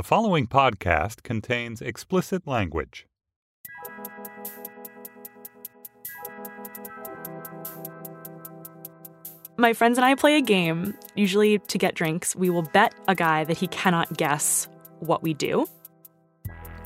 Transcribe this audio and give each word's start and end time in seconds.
The 0.00 0.04
following 0.04 0.46
podcast 0.46 1.24
contains 1.24 1.82
explicit 1.82 2.46
language. 2.46 3.06
My 9.58 9.74
friends 9.74 9.98
and 9.98 10.04
I 10.06 10.14
play 10.14 10.38
a 10.38 10.40
game. 10.40 10.96
Usually, 11.16 11.58
to 11.58 11.76
get 11.76 11.94
drinks, 11.96 12.34
we 12.34 12.48
will 12.48 12.62
bet 12.62 12.94
a 13.08 13.14
guy 13.14 13.44
that 13.44 13.58
he 13.58 13.66
cannot 13.66 14.16
guess 14.16 14.68
what 15.00 15.22
we 15.22 15.34
do. 15.34 15.66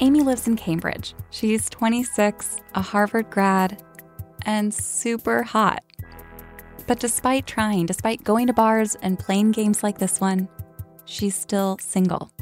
Amy 0.01 0.23
lives 0.23 0.49
in 0.49 0.57
Cambridge. 0.57 1.15
She's 1.31 1.71
26, 1.71 2.57
a 2.75 2.83
Harvard 2.83 3.31
grad, 3.31 3.81
and 4.45 4.75
super 4.75 5.45
hot. 5.45 5.85
But 6.89 6.99
despite 6.99 7.47
trying, 7.47 7.87
despite 7.87 8.25
going 8.25 8.49
to 8.49 8.53
bars 8.53 8.97
and 9.03 9.21
playing 9.21 9.53
games 9.53 9.85
like 9.85 9.99
this 9.99 10.21
one, 10.21 10.49
she's 11.05 11.37
still 11.37 11.79
single. 11.81 12.34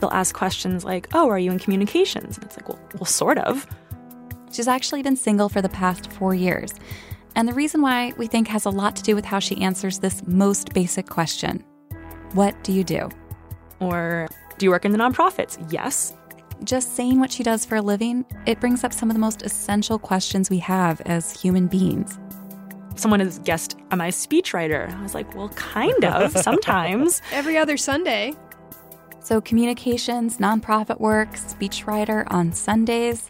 They'll 0.00 0.10
ask 0.10 0.34
questions 0.34 0.84
like, 0.84 1.08
Oh, 1.14 1.28
are 1.28 1.38
you 1.38 1.50
in 1.50 1.58
communications? 1.58 2.36
And 2.36 2.44
it's 2.46 2.56
like, 2.56 2.68
Well, 2.68 2.78
well 2.94 3.04
sort 3.04 3.38
of. 3.38 3.66
She's 4.52 4.68
actually 4.68 5.02
been 5.02 5.16
single 5.16 5.48
for 5.48 5.60
the 5.60 5.68
past 5.68 6.10
four 6.12 6.34
years. 6.34 6.72
And 7.34 7.46
the 7.46 7.52
reason 7.52 7.82
why 7.82 8.12
we 8.16 8.26
think 8.26 8.48
has 8.48 8.64
a 8.64 8.70
lot 8.70 8.96
to 8.96 9.02
do 9.02 9.14
with 9.14 9.24
how 9.24 9.38
she 9.38 9.60
answers 9.60 9.98
this 9.98 10.22
most 10.26 10.72
basic 10.72 11.06
question 11.08 11.62
What 12.32 12.62
do 12.64 12.72
you 12.72 12.84
do? 12.84 13.08
Or, 13.80 14.28
Do 14.58 14.64
you 14.64 14.70
work 14.70 14.84
in 14.86 14.92
the 14.92 14.98
nonprofits? 14.98 15.58
Yes. 15.70 16.14
Just 16.64 16.96
saying 16.96 17.20
what 17.20 17.30
she 17.30 17.42
does 17.42 17.66
for 17.66 17.76
a 17.76 17.82
living, 17.82 18.24
it 18.46 18.58
brings 18.60 18.82
up 18.82 18.94
some 18.94 19.10
of 19.10 19.14
the 19.14 19.20
most 19.20 19.42
essential 19.42 19.98
questions 19.98 20.48
we 20.48 20.58
have 20.60 21.02
as 21.02 21.38
human 21.38 21.66
beings. 21.66 22.18
Someone 22.94 23.20
has 23.20 23.38
guessed, 23.40 23.76
Am 23.90 24.00
I 24.00 24.06
a 24.06 24.10
speechwriter? 24.12 24.90
I 24.90 25.02
was 25.02 25.14
like, 25.14 25.34
Well, 25.34 25.50
kind 25.50 26.02
of, 26.06 26.32
sometimes. 26.32 27.20
Every 27.32 27.58
other 27.58 27.76
Sunday. 27.76 28.32
So, 29.26 29.40
communications, 29.40 30.38
nonprofit 30.38 31.00
work, 31.00 31.32
speechwriter 31.32 32.28
on 32.30 32.52
Sundays. 32.52 33.28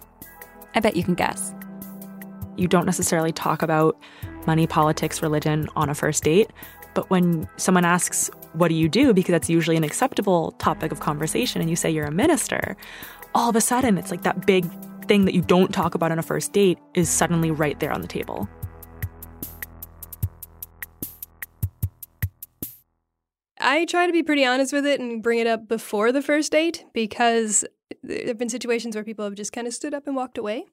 I 0.75 0.81
bet 0.81 0.95
you 0.95 1.03
can 1.03 1.15
guess. 1.15 1.55
You 2.59 2.69
don't 2.69 2.85
necessarily 2.85 3.33
talk 3.33 3.63
about 3.63 3.97
money, 4.47 4.67
politics, 4.67 5.23
religion 5.23 5.71
on 5.75 5.89
a 5.89 5.95
first 5.95 6.23
date, 6.23 6.51
but 6.93 7.09
when 7.09 7.49
someone 7.57 7.87
asks, 7.87 8.31
What 8.53 8.69
do 8.69 8.75
you 8.75 8.91
do? 8.91 9.15
because 9.15 9.33
that's 9.33 9.49
usually 9.49 9.79
an 9.79 9.85
acceptable 9.85 10.51
topic 10.59 10.93
of 10.93 11.01
conversation, 11.01 11.63
and 11.63 11.71
you 11.71 11.77
say 11.77 11.91
you're 11.91 12.05
a 12.05 12.11
minister, 12.11 12.77
all 13.35 13.49
of 13.49 13.57
a 13.57 13.63
sudden 13.63 13.97
it's 13.97 14.11
like 14.11 14.21
that 14.25 14.45
big 14.45 14.67
thing 15.07 15.25
that 15.25 15.33
you 15.33 15.41
don't 15.41 15.73
talk 15.73 15.95
about 15.95 16.13
on 16.13 16.19
a 16.19 16.23
first 16.23 16.53
date 16.53 16.79
is 16.93 17.09
suddenly 17.09 17.51
right 17.51 17.81
there 17.81 17.91
on 17.91 18.03
the 18.03 18.07
table. 18.07 18.47
I 23.67 23.85
try 23.85 24.07
to 24.07 24.13
be 24.13 24.23
pretty 24.23 24.45
honest 24.45 24.73
with 24.73 24.87
it 24.87 25.01
and 25.01 25.21
bring 25.21 25.41
it 25.41 25.49
up 25.49 25.67
before 25.67 26.13
the 26.13 26.23
first 26.23 26.53
date 26.53 26.85
because 26.95 27.65
there 28.01 28.29
have 28.29 28.39
been 28.39 28.49
situations 28.49 28.95
where 28.95 29.03
people 29.03 29.25
have 29.25 29.35
just 29.35 29.53
kind 29.53 29.67
of 29.67 29.75
stood 29.75 29.93
up 29.93 30.07
and 30.07 30.15
walked 30.15 30.39
away. 30.39 30.67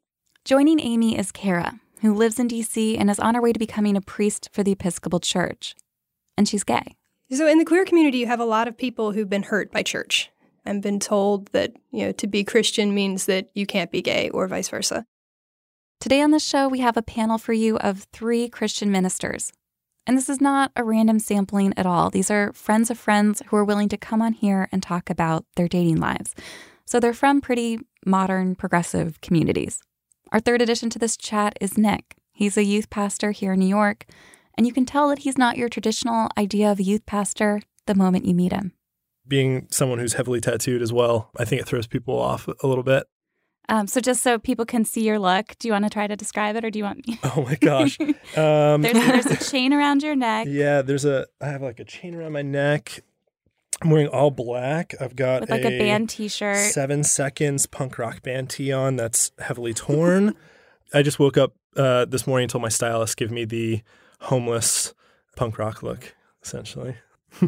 Joining 0.46 0.80
Amy 0.80 1.18
is 1.18 1.32
Kara, 1.32 1.80
who 2.02 2.14
lives 2.14 2.38
in 2.38 2.48
DC 2.48 2.96
and 3.00 3.10
is 3.10 3.18
on 3.18 3.34
her 3.34 3.42
way 3.42 3.52
to 3.52 3.58
becoming 3.58 3.98
a 3.98 4.02
priest 4.02 4.48
for 4.54 4.62
the 4.62 4.74
Episcopal 4.74 5.20
Church. 5.20 5.74
And 6.38 6.48
she's 6.48 6.64
gay. 6.64 6.96
So, 7.32 7.48
in 7.48 7.58
the 7.58 7.66
queer 7.66 7.84
community, 7.84 8.20
you 8.20 8.28
have 8.28 8.40
a 8.40 8.46
lot 8.46 8.68
of 8.68 8.78
people 8.78 9.14
who've 9.14 9.30
been 9.30 9.42
hurt 9.42 9.72
by 9.72 9.82
church 9.82 10.30
and 10.64 10.84
been 10.84 11.00
told 11.00 11.48
that, 11.48 11.74
you 11.92 12.06
know, 12.06 12.12
to 12.12 12.28
be 12.28 12.44
Christian 12.44 12.94
means 12.94 13.26
that 13.26 13.50
you 13.56 13.66
can't 13.66 13.92
be 13.92 14.04
gay 14.04 14.30
or 14.30 14.48
vice 14.48 14.70
versa. 14.70 15.08
Today 16.00 16.22
on 16.22 16.30
the 16.30 16.38
show, 16.38 16.68
we 16.68 16.82
have 16.82 16.96
a 16.98 17.02
panel 17.02 17.40
for 17.40 17.54
you 17.54 17.78
of 17.80 18.06
three 18.14 18.50
Christian 18.50 18.92
ministers 18.92 19.52
and 20.06 20.18
this 20.18 20.30
is 20.30 20.42
not 20.42 20.72
a 20.76 20.84
random 20.84 21.20
sampling 21.20 21.74
at 21.78 21.86
all. 21.86 22.10
These 22.10 22.30
are 22.30 22.54
friends 22.54 22.90
of 22.90 22.98
friends 22.98 23.42
who 23.48 23.56
are 23.56 23.64
willing 23.64 23.90
to 23.90 23.98
come 23.98 24.22
on 24.22 24.34
here 24.34 24.68
and 24.72 24.84
talk 24.84 25.10
about 25.10 25.46
their 25.56 25.68
dating 25.68 25.98
lives. 25.98 26.36
So 26.86 27.00
they're 27.00 27.14
from 27.14 27.42
pretty 27.42 27.80
modern, 28.06 28.56
progressive 28.56 29.22
communities. 29.22 29.82
Our 30.32 30.40
third 30.40 30.62
addition 30.62 30.90
to 30.92 31.00
this 31.00 31.16
chat 31.16 31.58
is 31.62 31.78
Nick. 31.78 32.16
He's 32.32 32.58
a 32.58 32.64
youth 32.64 32.90
pastor 32.90 33.32
here 33.32 33.54
in 33.54 33.60
New 33.60 33.68
York, 33.68 34.06
and 34.58 34.68
you 34.68 34.74
can 34.74 34.86
tell 34.86 35.08
that 35.10 35.20
he's 35.20 35.38
not 35.38 35.58
your 35.58 35.70
traditional 35.70 36.30
idea 36.38 36.72
of 36.72 36.80
a 36.80 36.84
youth 36.84 37.06
pastor 37.06 37.62
the 37.86 37.96
moment 37.96 38.26
you 38.26 38.34
meet 38.34 38.52
him. 38.52 38.74
Being 39.28 39.68
someone 39.72 40.00
who's 40.00 40.14
heavily 40.14 40.42
tattooed 40.42 40.82
as 40.82 40.92
well, 40.92 41.30
I 41.38 41.46
think 41.46 41.62
it 41.62 41.68
throws 41.68 41.88
people 41.88 42.20
off 42.20 42.48
a 42.48 42.68
little 42.68 42.84
bit. 42.84 43.08
Um, 43.70 43.88
so 43.88 44.02
just 44.02 44.22
so 44.22 44.38
people 44.38 44.66
can 44.66 44.84
see 44.84 45.04
your 45.04 45.20
look, 45.20 45.58
do 45.60 45.68
you 45.68 45.72
want 45.72 45.86
to 45.86 45.90
try 45.90 46.06
to 46.06 46.16
describe 46.16 46.56
it, 46.56 46.66
or 46.66 46.70
do 46.70 46.80
you 46.80 46.86
want 46.86 47.08
me? 47.08 47.20
Oh 47.24 47.44
my 47.44 47.56
gosh! 47.56 47.98
Um, 48.36 48.82
there's, 48.82 48.94
there's 48.94 49.26
a 49.28 49.52
chain 49.52 49.74
around 49.74 50.02
your 50.02 50.16
neck. 50.16 50.48
Yeah, 50.50 50.82
there's 50.82 51.06
a. 51.06 51.28
I 51.40 51.48
have 51.48 51.62
like 51.62 51.80
a 51.80 51.86
chain 51.86 52.16
around 52.16 52.32
my 52.32 52.42
neck. 52.42 53.04
I'm 53.82 53.90
wearing 53.90 54.08
all 54.08 54.32
black. 54.32 54.96
I've 55.00 55.16
got 55.16 55.42
With 55.42 55.52
like 55.52 55.64
a, 55.64 55.76
a 55.76 55.80
band 55.80 56.10
T-shirt. 56.10 56.72
Seven 56.72 57.04
seconds 57.04 57.66
punk 57.66 57.98
rock 57.98 58.24
band 58.24 58.50
tee 58.50 58.72
on 58.72 58.96
that's 58.96 59.32
heavily 59.40 59.74
torn. 59.74 60.36
I 60.94 61.02
just 61.02 61.20
woke 61.20 61.38
up 61.38 61.54
uh, 61.76 62.06
this 62.06 62.26
morning 62.26 62.46
until 62.46 62.60
my 62.60 62.70
stylist 62.70 63.18
gave 63.18 63.32
me 63.32 63.46
the 63.46 63.82
homeless 64.22 64.94
punk 65.36 65.58
rock 65.58 65.84
look, 65.84 66.16
essentially. 66.44 66.96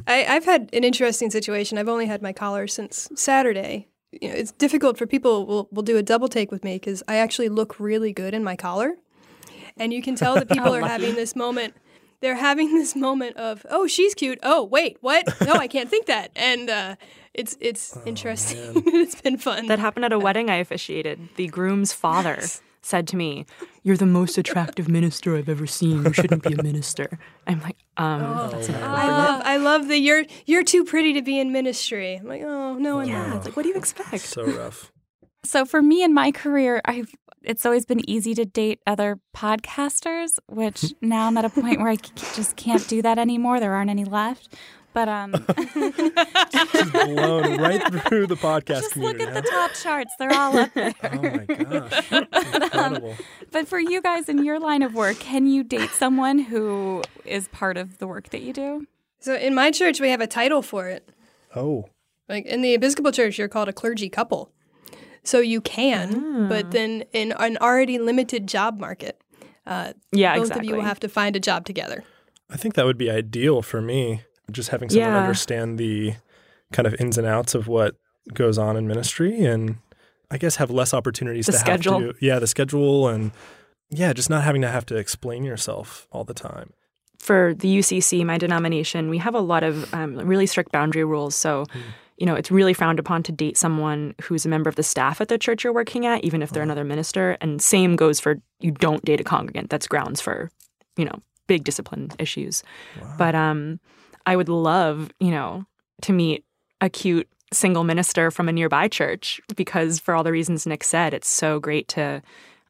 I, 0.07 0.13
have 0.17 0.45
had 0.45 0.69
an 0.73 0.83
interesting 0.83 1.29
situation. 1.29 1.77
I've 1.77 1.87
only 1.87 2.07
had 2.07 2.21
my 2.21 2.33
collar 2.33 2.67
since 2.67 3.07
Saturday, 3.15 3.87
you 4.21 4.29
know, 4.29 4.35
it's 4.35 4.51
difficult 4.51 4.97
for 4.97 5.05
people 5.05 5.45
will 5.45 5.67
will 5.71 5.83
do 5.83 5.97
a 5.97 6.03
double 6.03 6.27
take 6.27 6.51
with 6.51 6.63
me 6.63 6.75
because 6.75 7.03
I 7.07 7.17
actually 7.17 7.49
look 7.49 7.79
really 7.79 8.13
good 8.13 8.33
in 8.33 8.43
my 8.43 8.55
collar, 8.55 8.95
and 9.77 9.93
you 9.93 10.01
can 10.01 10.15
tell 10.15 10.35
that 10.35 10.49
people 10.49 10.73
are 10.75 10.81
having 10.81 11.15
this 11.15 11.35
moment. 11.35 11.75
They're 12.21 12.35
having 12.35 12.73
this 12.73 12.95
moment 12.95 13.35
of, 13.37 13.65
oh, 13.69 13.87
she's 13.87 14.15
cute. 14.15 14.39
Oh, 14.41 14.63
wait, 14.63 14.97
what? 15.01 15.25
No, 15.45 15.53
I 15.53 15.67
can't 15.67 15.89
think 15.89 16.05
that. 16.07 16.31
And 16.35 16.69
uh, 16.69 16.95
it's 17.33 17.57
it's 17.59 17.95
oh, 17.95 18.01
interesting. 18.05 18.71
it's 18.87 19.21
been 19.21 19.37
fun. 19.37 19.67
That 19.67 19.79
happened 19.79 20.05
at 20.05 20.13
a 20.13 20.17
wedding 20.17 20.49
I 20.49 20.55
officiated. 20.55 21.29
The 21.35 21.47
groom's 21.47 21.93
father 21.93 22.41
said 22.85 23.07
to 23.09 23.15
me, 23.15 23.45
"You're 23.83 23.97
the 23.97 24.05
most 24.05 24.37
attractive 24.37 24.87
minister 24.87 25.35
I've 25.35 25.49
ever 25.49 25.67
seen. 25.67 26.03
You 26.03 26.13
shouldn't 26.13 26.43
be 26.43 26.53
a 26.53 26.63
minister." 26.63 27.19
I'm 27.47 27.61
like, 27.61 27.77
um, 27.97 28.21
oh, 28.23 28.49
that's 28.49 28.69
I 28.69 29.07
love, 29.07 29.41
I 29.45 29.57
love 29.57 29.87
that 29.87 29.99
you're 29.99 30.25
you're 30.45 30.63
too 30.63 30.83
pretty 30.85 31.13
to 31.13 31.21
be 31.21 31.39
in 31.39 31.51
ministry. 31.51 32.15
I'm 32.15 32.27
like, 32.27 32.43
oh 32.43 32.75
no, 32.75 32.99
I'm 32.99 33.07
yeah. 33.07 33.27
not. 33.27 33.37
It's 33.37 33.45
like, 33.45 33.55
what 33.55 33.63
do 33.63 33.69
you 33.69 33.75
expect? 33.75 34.21
So 34.21 34.45
rough. 34.45 34.91
So 35.45 35.63
for 35.63 35.79
me 35.79 36.03
in 36.03 36.11
my 36.11 36.31
career, 36.31 36.81
I've 36.85 37.13
it's 37.43 37.65
always 37.67 37.85
been 37.85 38.07
easy 38.09 38.33
to 38.33 38.45
date 38.45 38.79
other 38.85 39.19
podcasters, 39.35 40.39
which 40.47 40.93
now 41.01 41.27
I'm 41.27 41.37
at 41.37 41.45
a 41.45 41.49
point 41.49 41.79
where 41.79 41.89
I 41.89 41.97
just 42.33 42.55
can't 42.55 42.85
do 42.87 43.01
that 43.03 43.17
anymore. 43.17 43.59
There 43.59 43.73
aren't 43.73 43.91
any 43.91 44.05
left. 44.05 44.55
But 44.95 45.09
um, 45.09 45.33
she's 46.71 46.89
blown 46.89 47.57
right 47.59 47.81
through 48.07 48.27
the 48.27 48.37
podcast. 48.37 48.79
Just 48.79 48.95
look 48.95 49.19
at 49.19 49.33
the 49.33 49.41
top 49.41 49.73
charts; 49.73 50.13
they're 50.17 50.31
all 50.31 50.57
up 50.57 50.73
there. 50.73 50.93
oh 51.03 51.21
my 51.21 51.45
gosh, 51.45 52.09
but, 52.09 52.75
um, 52.75 53.03
but 53.51 53.67
for 53.67 53.77
you 53.77 54.01
guys 54.01 54.29
in 54.29 54.45
your 54.45 54.57
line 54.57 54.81
of 54.83 54.93
work, 54.93 55.19
can 55.19 55.47
you 55.47 55.65
date 55.65 55.89
someone 55.89 56.39
who 56.39 57.03
is 57.25 57.49
part 57.49 57.75
of 57.75 57.97
the 57.97 58.07
work 58.07 58.29
that 58.29 58.41
you 58.41 58.53
do? 58.53 58.87
So 59.19 59.35
in 59.35 59.53
my 59.53 59.69
church, 59.69 59.99
we 59.99 60.11
have 60.11 60.21
a 60.21 60.27
title 60.27 60.61
for 60.61 60.87
it. 60.87 61.09
Oh, 61.53 61.89
like 62.29 62.45
in 62.45 62.61
the 62.61 62.73
Episcopal 62.73 63.11
Church, 63.11 63.37
you're 63.37 63.49
called 63.49 63.67
a 63.67 63.73
clergy 63.73 64.07
couple. 64.07 64.49
So 65.23 65.41
you 65.41 65.59
can, 65.59 66.47
but 66.47 66.67
ah. 66.67 66.69
then 66.69 67.03
in 67.11 67.33
an 67.33 67.57
already 67.57 67.99
limited 67.99 68.47
job 68.47 68.79
market, 68.79 69.21
uh, 69.67 69.91
yeah, 70.13 70.35
both 70.35 70.43
exactly. 70.43 70.67
of 70.67 70.69
you 70.69 70.75
will 70.77 70.87
have 70.87 71.01
to 71.01 71.09
find 71.09 71.35
a 71.35 71.39
job 71.41 71.65
together. 71.65 72.05
I 72.49 72.55
think 72.55 72.75
that 72.75 72.85
would 72.85 72.97
be 72.97 73.11
ideal 73.11 73.61
for 73.61 73.81
me 73.81 74.21
just 74.51 74.69
having 74.69 74.89
someone 74.89 75.11
yeah. 75.11 75.21
understand 75.21 75.77
the 75.77 76.15
kind 76.71 76.87
of 76.87 76.95
ins 76.99 77.17
and 77.17 77.27
outs 77.27 77.55
of 77.55 77.67
what 77.67 77.95
goes 78.33 78.57
on 78.57 78.75
in 78.77 78.87
ministry 78.87 79.43
and 79.43 79.77
I 80.31 80.37
guess, 80.37 80.55
have 80.55 80.71
less 80.71 80.93
opportunities 80.93 81.45
The 81.45 81.51
to 81.53 81.57
schedule. 81.59 81.99
have 82.01 82.19
to, 82.19 82.25
yeah, 82.25 82.39
the 82.39 82.47
schedule 82.47 83.07
and 83.07 83.31
yeah, 83.91 84.11
just 84.11 84.29
not 84.29 84.43
having 84.43 84.63
to 84.63 84.67
have 84.67 84.85
to 84.87 84.95
explain 84.95 85.43
yourself 85.43 86.07
all 86.11 86.23
the 86.23 86.33
time. 86.33 86.73
for 87.19 87.53
the 87.53 87.79
UCC, 87.79 88.25
my 88.25 88.37
denomination, 88.37 89.09
we 89.09 89.17
have 89.19 89.35
a 89.35 89.39
lot 89.39 89.63
of 89.63 89.91
um, 89.93 90.15
really 90.17 90.45
strict 90.45 90.71
boundary 90.71 91.03
rules. 91.03 91.35
So, 91.35 91.65
you 92.17 92.25
know, 92.25 92.35
it's 92.35 92.51
really 92.51 92.73
frowned 92.73 92.99
upon 92.99 93.23
to 93.23 93.31
date 93.31 93.57
someone 93.57 94.13
who's 94.21 94.45
a 94.45 94.49
member 94.49 94.69
of 94.69 94.75
the 94.75 94.83
staff 94.83 95.21
at 95.21 95.27
the 95.27 95.37
church 95.37 95.63
you're 95.63 95.73
working 95.73 96.05
at, 96.05 96.23
even 96.23 96.41
if 96.41 96.51
they're 96.51 96.63
another 96.63 96.83
minister. 96.83 97.37
And 97.41 97.61
same 97.61 97.95
goes 97.95 98.19
for 98.19 98.37
you 98.59 98.71
don't 98.71 99.03
date 99.05 99.19
a 99.19 99.23
congregant. 99.23 99.69
That's 99.69 99.87
grounds 99.87 100.21
for, 100.21 100.51
you 100.97 101.05
know, 101.05 101.19
big 101.47 101.63
discipline 101.63 102.11
issues. 102.19 102.63
But 103.17 103.33
um, 103.35 103.79
I 104.25 104.35
would 104.35 104.49
love, 104.49 105.11
you 105.19 105.31
know, 105.31 105.65
to 106.01 106.13
meet 106.13 106.43
a 106.81 106.89
cute 106.89 107.27
single 107.53 107.83
minister 107.83 108.31
from 108.31 108.49
a 108.49 108.51
nearby 108.51 108.87
church 108.87 109.39
because 109.55 109.99
for 109.99 110.13
all 110.13 110.23
the 110.23 110.31
reasons 110.31 110.65
Nick 110.65 110.83
said, 110.83 111.13
it's 111.13 111.29
so 111.29 111.59
great 111.59 111.87
to 111.89 112.21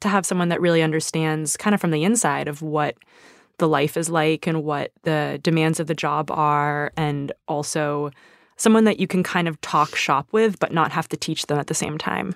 to 0.01 0.09
have 0.09 0.25
someone 0.25 0.49
that 0.49 0.61
really 0.61 0.83
understands 0.83 1.57
kind 1.57 1.73
of 1.73 1.81
from 1.81 1.91
the 1.91 2.03
inside 2.03 2.47
of 2.47 2.61
what 2.61 2.95
the 3.57 3.67
life 3.67 3.95
is 3.95 4.09
like 4.09 4.45
and 4.45 4.63
what 4.63 4.91
the 5.03 5.39
demands 5.41 5.79
of 5.79 5.87
the 5.87 5.95
job 5.95 6.29
are 6.29 6.91
and 6.97 7.31
also 7.47 8.11
someone 8.57 8.83
that 8.83 8.99
you 8.99 9.07
can 9.07 9.23
kind 9.23 9.47
of 9.47 9.59
talk 9.61 9.95
shop 9.95 10.27
with 10.31 10.59
but 10.59 10.73
not 10.73 10.91
have 10.91 11.07
to 11.09 11.17
teach 11.17 11.47
them 11.47 11.57
at 11.57 11.67
the 11.67 11.73
same 11.73 11.97
time. 11.97 12.35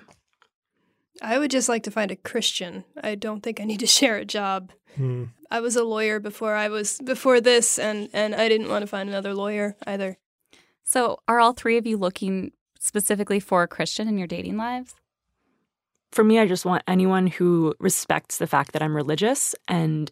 I 1.22 1.38
would 1.38 1.50
just 1.50 1.68
like 1.68 1.82
to 1.84 1.90
find 1.90 2.10
a 2.10 2.16
Christian. 2.16 2.84
I 3.02 3.14
don't 3.14 3.42
think 3.42 3.60
I 3.60 3.64
need 3.64 3.80
to 3.80 3.86
share 3.98 4.16
a 4.16 4.24
job. 4.24 4.72
Hmm. 4.96 5.24
I 5.50 5.60
was 5.60 5.76
a 5.76 5.84
lawyer 5.84 6.20
before 6.20 6.54
I 6.54 6.68
was 6.68 6.98
before 6.98 7.40
this, 7.40 7.78
and 7.78 8.08
and 8.12 8.34
I 8.34 8.48
didn't 8.48 8.68
want 8.68 8.82
to 8.82 8.86
find 8.86 9.08
another 9.08 9.34
lawyer 9.34 9.76
either. 9.86 10.18
So, 10.84 11.20
are 11.28 11.40
all 11.40 11.52
three 11.52 11.76
of 11.76 11.86
you 11.86 11.96
looking 11.96 12.52
specifically 12.78 13.40
for 13.40 13.62
a 13.62 13.68
Christian 13.68 14.08
in 14.08 14.18
your 14.18 14.26
dating 14.26 14.56
lives? 14.56 14.94
For 16.12 16.24
me, 16.24 16.40
I 16.40 16.46
just 16.46 16.64
want 16.64 16.82
anyone 16.88 17.28
who 17.28 17.74
respects 17.78 18.38
the 18.38 18.48
fact 18.48 18.72
that 18.72 18.82
I'm 18.82 18.96
religious 18.96 19.54
and 19.68 20.10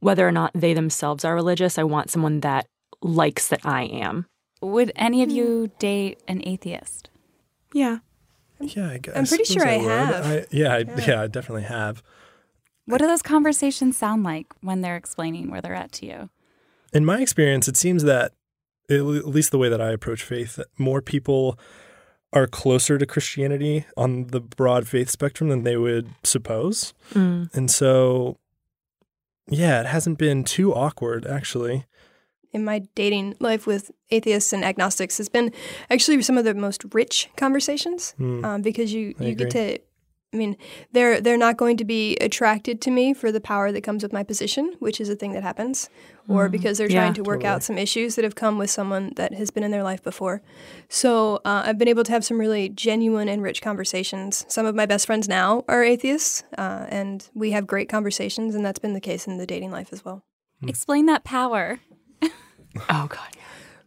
whether 0.00 0.26
or 0.26 0.32
not 0.32 0.50
they 0.54 0.74
themselves 0.74 1.24
are 1.24 1.34
religious, 1.34 1.78
I 1.78 1.84
want 1.84 2.10
someone 2.10 2.40
that 2.40 2.66
likes 3.02 3.48
that 3.48 3.64
I 3.64 3.84
am. 3.84 4.26
Would 4.60 4.92
any 4.96 5.22
of 5.22 5.30
you 5.30 5.70
date 5.78 6.22
an 6.26 6.42
atheist? 6.44 7.08
Yeah. 7.72 7.98
Yeah, 8.60 8.90
I 8.90 8.98
guess. 8.98 9.16
I'm 9.16 9.26
pretty 9.26 9.44
sure 9.44 9.66
I 9.66 9.76
would. 9.78 9.86
have. 9.90 10.26
I, 10.26 10.46
yeah, 10.50 10.74
I, 10.74 10.78
Yeah. 10.78 11.04
yeah, 11.06 11.22
I 11.22 11.26
definitely 11.26 11.62
have. 11.64 12.02
What 12.86 12.98
do 12.98 13.06
those 13.06 13.22
conversations 13.22 13.96
sound 13.96 14.24
like 14.24 14.46
when 14.60 14.80
they're 14.80 14.96
explaining 14.96 15.50
where 15.50 15.60
they're 15.60 15.74
at 15.74 15.92
to 15.92 16.06
you? 16.06 16.30
In 16.92 17.04
my 17.04 17.20
experience, 17.20 17.68
it 17.68 17.76
seems 17.76 18.02
that, 18.04 18.32
at 18.90 19.00
least 19.04 19.50
the 19.52 19.58
way 19.58 19.68
that 19.68 19.80
I 19.80 19.90
approach 19.92 20.22
faith, 20.24 20.56
that 20.56 20.66
more 20.78 21.00
people 21.00 21.58
are 22.32 22.46
closer 22.46 22.98
to 22.98 23.06
Christianity 23.06 23.86
on 23.96 24.28
the 24.28 24.40
broad 24.40 24.88
faith 24.88 25.08
spectrum 25.10 25.48
than 25.50 25.62
they 25.62 25.76
would 25.76 26.08
suppose. 26.24 26.92
Mm. 27.14 27.52
And 27.54 27.70
so, 27.70 28.38
yeah, 29.48 29.80
it 29.80 29.86
hasn't 29.86 30.18
been 30.18 30.44
too 30.44 30.74
awkward, 30.74 31.26
actually. 31.26 31.86
In 32.52 32.64
my 32.64 32.80
dating 32.94 33.36
life 33.40 33.66
with 33.66 33.90
atheists 34.10 34.52
and 34.52 34.64
agnostics 34.64 35.18
has 35.18 35.28
been 35.28 35.52
actually 35.88 36.20
some 36.22 36.36
of 36.38 36.44
the 36.44 36.54
most 36.54 36.84
rich 36.92 37.28
conversations 37.36 38.12
Hmm. 38.18 38.44
um, 38.44 38.62
because 38.62 38.92
you, 38.92 39.14
I 39.20 39.24
you 39.24 39.34
get 39.34 39.50
to 39.50 39.78
I 40.32 40.36
mean 40.36 40.56
they're 40.92 41.20
they're 41.20 41.36
not 41.36 41.56
going 41.56 41.76
to 41.78 41.84
be 41.84 42.16
attracted 42.20 42.80
to 42.82 42.90
me 42.92 43.14
for 43.14 43.32
the 43.32 43.40
power 43.40 43.72
that 43.72 43.80
comes 43.82 44.02
with 44.04 44.12
my 44.12 44.22
position 44.22 44.74
which 44.78 45.00
is 45.00 45.08
a 45.08 45.16
thing 45.16 45.32
that 45.32 45.42
happens 45.42 45.88
or 46.28 46.48
because 46.48 46.78
they're 46.78 46.88
Yeah, 46.88 47.00
trying 47.00 47.14
to 47.14 47.22
work 47.24 47.40
totally. 47.40 47.52
out 47.54 47.62
some 47.64 47.76
issues 47.78 48.14
that 48.14 48.22
have 48.24 48.36
come 48.36 48.56
with 48.56 48.70
someone 48.70 49.12
that 49.16 49.34
has 49.34 49.50
been 49.50 49.64
in 49.64 49.72
their 49.72 49.82
life 49.82 50.02
before 50.04 50.40
so 50.88 51.36
uh, 51.44 51.62
I've 51.66 51.78
been 51.78 51.88
able 51.88 52.04
to 52.04 52.12
have 52.12 52.24
some 52.24 52.38
really 52.38 52.68
genuine 52.68 53.28
and 53.28 53.42
rich 53.42 53.60
conversations 53.60 54.44
some 54.48 54.66
of 54.66 54.74
my 54.76 54.86
best 54.86 55.04
friends 55.06 55.28
now 55.28 55.64
are 55.66 55.82
atheists 55.82 56.44
uh, 56.56 56.86
and 56.88 57.28
we 57.34 57.50
have 57.50 57.66
great 57.66 57.88
conversations 57.88 58.54
and 58.54 58.64
that's 58.64 58.78
been 58.78 58.94
the 58.94 59.00
case 59.00 59.26
in 59.26 59.36
the 59.38 59.46
dating 59.46 59.72
life 59.72 59.92
as 59.92 60.04
well 60.04 60.22
Explain 60.66 61.06
that 61.06 61.24
power. 61.24 61.80
Oh 62.88 63.06
God. 63.08 63.18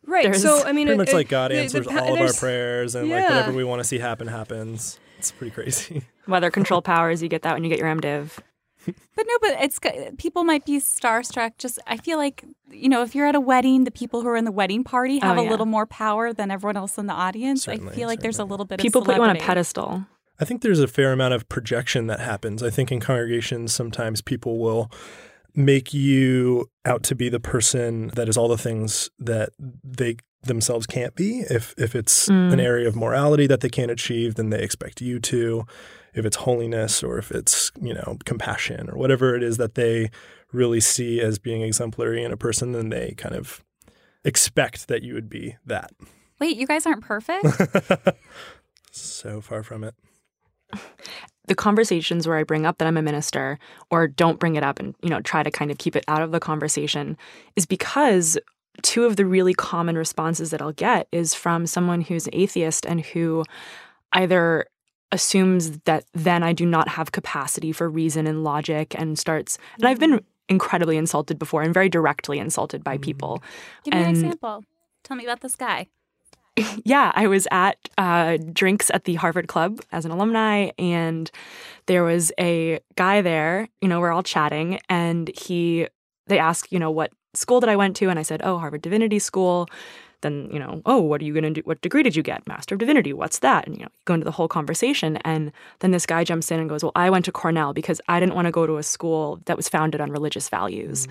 right 0.06 0.24
There's 0.24 0.42
so 0.42 0.64
I 0.66 0.72
mean 0.74 0.88
Pretty 0.88 0.94
it- 0.94 0.98
much 1.06 1.14
like 1.14 1.28
it- 1.28 1.30
God 1.30 1.52
the- 1.52 1.56
the 1.56 1.62
answers 1.62 1.88
pa- 1.88 2.00
all 2.00 2.14
of 2.16 2.20
our 2.22 2.34
prayers 2.34 2.96
and 2.96 3.10
like 3.10 3.24
whatever 3.24 3.54
we 3.54 3.64
want 3.64 3.80
to 3.80 3.84
see 3.84 4.00
happen 4.00 4.28
happens. 4.28 5.00
It's 5.18 5.32
pretty 5.32 5.52
crazy. 5.52 6.04
Weather 6.28 6.52
control 6.52 6.82
powers, 6.82 7.22
you 7.24 7.30
get 7.30 7.44
that 7.44 7.54
when 7.54 7.64
you 7.64 7.70
get 7.70 7.80
your 7.80 7.88
MDiv. 7.88 8.40
But 8.86 9.26
no, 9.26 9.38
but 9.40 9.52
it's 9.62 9.80
people 10.18 10.44
might 10.44 10.66
be 10.66 10.78
starstruck. 10.80 11.58
Just 11.58 11.80
I 11.88 11.96
feel 11.96 12.18
like 12.18 12.44
you 12.70 12.90
know, 12.90 13.02
if 13.04 13.16
you're 13.16 13.28
at 13.28 13.36
a 13.36 13.40
wedding, 13.40 13.86
the 13.86 13.92
people 13.92 14.22
who 14.22 14.28
are 14.28 14.36
in 14.36 14.44
the 14.44 14.52
wedding 14.52 14.84
party 14.84 15.20
oh, 15.24 15.28
have 15.28 15.38
Oh, 15.38 15.48
a 15.48 15.50
little 15.50 15.66
more 15.66 15.86
power 15.86 16.34
than 16.34 16.52
everyone 16.52 16.76
else 16.76 16.98
in 16.98 17.06
the 17.08 17.14
audience. 17.14 17.66
I 17.70 17.78
feel 17.78 18.10
like 18.10 18.20
there's 18.20 18.40
a 18.40 18.44
little 18.44 18.66
bit 18.66 18.80
People 18.82 19.02
of 19.02 19.06
people 19.06 19.14
put 19.16 19.22
you 19.24 19.30
on 19.30 19.36
a 19.38 19.40
pedestal. 19.40 20.06
I 20.40 20.44
think 20.46 20.64
there's 20.64 20.82
a 20.82 20.88
fair 20.88 21.14
amount 21.14 21.34
of 21.34 21.48
projection 21.48 22.08
that 22.08 22.20
happens. 22.20 22.62
I 22.62 22.70
think 22.72 22.92
in 22.92 23.00
congregations, 23.00 23.74
sometimes 23.74 24.22
people 24.22 24.58
will 24.60 24.92
make 25.56 25.94
you 25.94 26.70
out 26.86 27.04
to 27.04 27.16
be 27.16 27.30
the 27.30 27.40
person 27.40 28.08
that 28.16 28.28
is 28.28 28.38
all 28.38 28.48
the 28.48 28.58
things 28.58 29.10
that 29.20 29.50
they 29.84 30.18
themselves 30.44 30.86
can't 30.86 31.16
be. 31.16 31.40
If 31.50 31.74
if 31.78 31.96
it's 31.96 32.28
Mm. 32.30 32.54
an 32.54 32.60
area 32.60 32.88
of 32.88 32.96
morality 32.96 33.48
that 33.48 33.62
they 33.62 33.70
can't 33.70 33.92
achieve, 33.92 34.36
then 34.36 34.50
they 34.50 34.62
expect 34.62 35.02
you 35.02 35.20
to. 35.20 35.66
If 36.14 36.26
it's 36.26 36.38
holiness 36.38 37.02
or 37.04 37.18
if 37.18 37.32
it's, 37.32 37.72
you 37.82 37.94
know, 37.94 38.18
compassion 38.26 38.90
or 38.90 38.98
whatever 38.98 39.36
it 39.36 39.42
is 39.44 39.58
that 39.58 39.74
they 39.76 40.12
really 40.52 40.80
see 40.80 41.20
as 41.22 41.40
being 41.40 41.62
exemplary 41.64 42.24
in 42.24 42.32
a 42.32 42.38
person, 42.38 42.72
then 42.74 42.90
they 42.90 43.14
kind 43.18 43.34
of 43.36 43.64
expect 44.24 44.88
that 44.90 45.02
you 45.02 45.14
would 45.16 45.30
be 45.30 45.56
that. 45.66 45.92
Wait, 46.40 46.56
you 46.58 46.68
guys 46.68 46.86
aren't 46.86 47.04
perfect. 47.04 47.46
So 48.96 49.42
far 49.42 49.64
from 49.64 49.84
it. 49.84 49.96
the 51.48 51.56
conversations 51.56 52.28
where 52.28 52.38
I 52.38 52.44
bring 52.44 52.66
up 52.66 52.78
that 52.78 52.88
I'm 52.88 52.98
a 52.98 53.02
minister 53.02 53.60
or 53.90 54.08
don't 54.08 54.40
bring 54.40 54.56
it 54.56 54.64
up 54.64 54.80
and 54.80 54.96
you 55.02 55.10
know 55.10 55.22
try 55.22 55.44
to 55.44 55.52
kind 55.52 55.72
of 55.72 55.78
keep 55.78 55.96
it 55.96 56.06
out 56.08 56.22
of 56.22 56.32
the 56.32 56.40
conversation 56.40 57.18
is 57.56 57.66
because 57.66 58.38
two 58.82 59.06
of 59.06 59.16
the 59.16 59.26
really 59.26 59.54
common 59.54 59.98
responses 59.98 60.50
that 60.52 60.62
I'll 60.62 60.72
get 60.72 61.08
is 61.12 61.34
from 61.34 61.68
someone 61.68 62.02
who's 62.02 62.28
atheist 62.34 62.86
and 62.86 63.02
who 63.06 63.44
either 64.14 64.66
assumes 65.12 65.80
that 65.80 66.06
then 66.14 66.42
I 66.42 66.54
do 66.54 66.66
not 66.66 66.88
have 66.88 67.12
capacity 67.12 67.72
for 67.72 67.90
reason 67.90 68.26
and 68.26 68.44
logic 68.44 68.96
and 68.98 69.20
starts 69.20 69.58
and 69.78 69.88
I've 69.88 70.00
mm-hmm. 70.00 70.16
been 70.16 70.26
incredibly 70.50 70.98
insulted 70.98 71.40
before 71.40 71.62
and 71.62 71.74
very 71.74 71.90
directly 71.90 72.40
insulted 72.40 72.84
by 72.84 72.96
mm-hmm. 72.96 73.04
people. 73.04 73.44
Give 73.84 73.94
me 73.94 74.04
an 74.04 74.10
example. 74.10 74.64
Tell 75.04 75.18
me 75.18 75.26
about 75.26 75.42
this 75.42 75.56
guy. 75.56 75.88
yeah, 76.86 77.12
I 77.16 77.28
was 77.28 77.48
at 77.52 77.78
uh, 77.98 78.38
drinks 78.52 78.92
at 78.92 79.06
the 79.06 79.16
Harvard 79.16 79.48
Club 79.48 79.82
as 79.92 80.06
an 80.06 80.12
alumni, 80.12 80.70
and 80.78 81.30
there 81.88 82.04
was 82.04 82.32
a 82.40 82.80
guy 82.96 83.22
there. 83.22 83.68
You 83.82 83.88
know, 83.88 84.00
we're 84.00 84.12
all 84.12 84.24
chatting, 84.24 84.80
and 84.90 85.32
he 85.36 85.88
they 86.28 86.40
asked, 86.40 86.72
you 86.72 86.80
know, 86.80 86.92
what 86.92 87.12
school 87.34 87.60
that 87.60 87.70
I 87.70 87.76
went 87.76 87.96
to, 87.98 88.10
and 88.10 88.20
I 88.20 88.22
said, 88.22 88.42
oh, 88.44 88.60
Harvard 88.60 88.82
Divinity 88.82 89.20
School. 89.20 89.68
Then 90.22 90.48
you 90.54 90.60
know, 90.60 90.82
oh, 90.86 91.02
what 91.02 91.22
are 91.22 91.26
you 91.26 91.34
going 91.34 91.44
to 91.44 91.50
do? 91.50 91.62
What 91.66 91.82
degree 91.82 92.02
did 92.02 92.16
you 92.16 92.24
get? 92.24 92.48
Master 92.48 92.76
of 92.76 92.80
Divinity. 92.80 93.12
What's 93.12 93.40
that? 93.40 93.68
And 93.68 93.76
you 93.76 93.84
know, 93.84 93.90
go 94.06 94.14
into 94.14 94.24
the 94.24 94.32
whole 94.32 94.48
conversation, 94.48 95.18
and 95.26 95.52
then 95.80 95.92
this 95.92 96.06
guy 96.06 96.24
jumps 96.24 96.50
in 96.52 96.60
and 96.60 96.70
goes, 96.70 96.84
well, 96.84 96.94
I 96.96 97.10
went 97.10 97.26
to 97.26 97.32
Cornell 97.32 97.74
because 97.74 98.00
I 98.08 98.20
didn't 98.20 98.36
want 98.36 98.46
to 98.46 98.52
go 98.52 98.66
to 98.66 98.78
a 98.78 98.84
school 98.84 99.42
that 99.48 99.58
was 99.58 99.68
founded 99.68 100.00
on 100.00 100.12
religious 100.12 100.48
values 100.50 101.08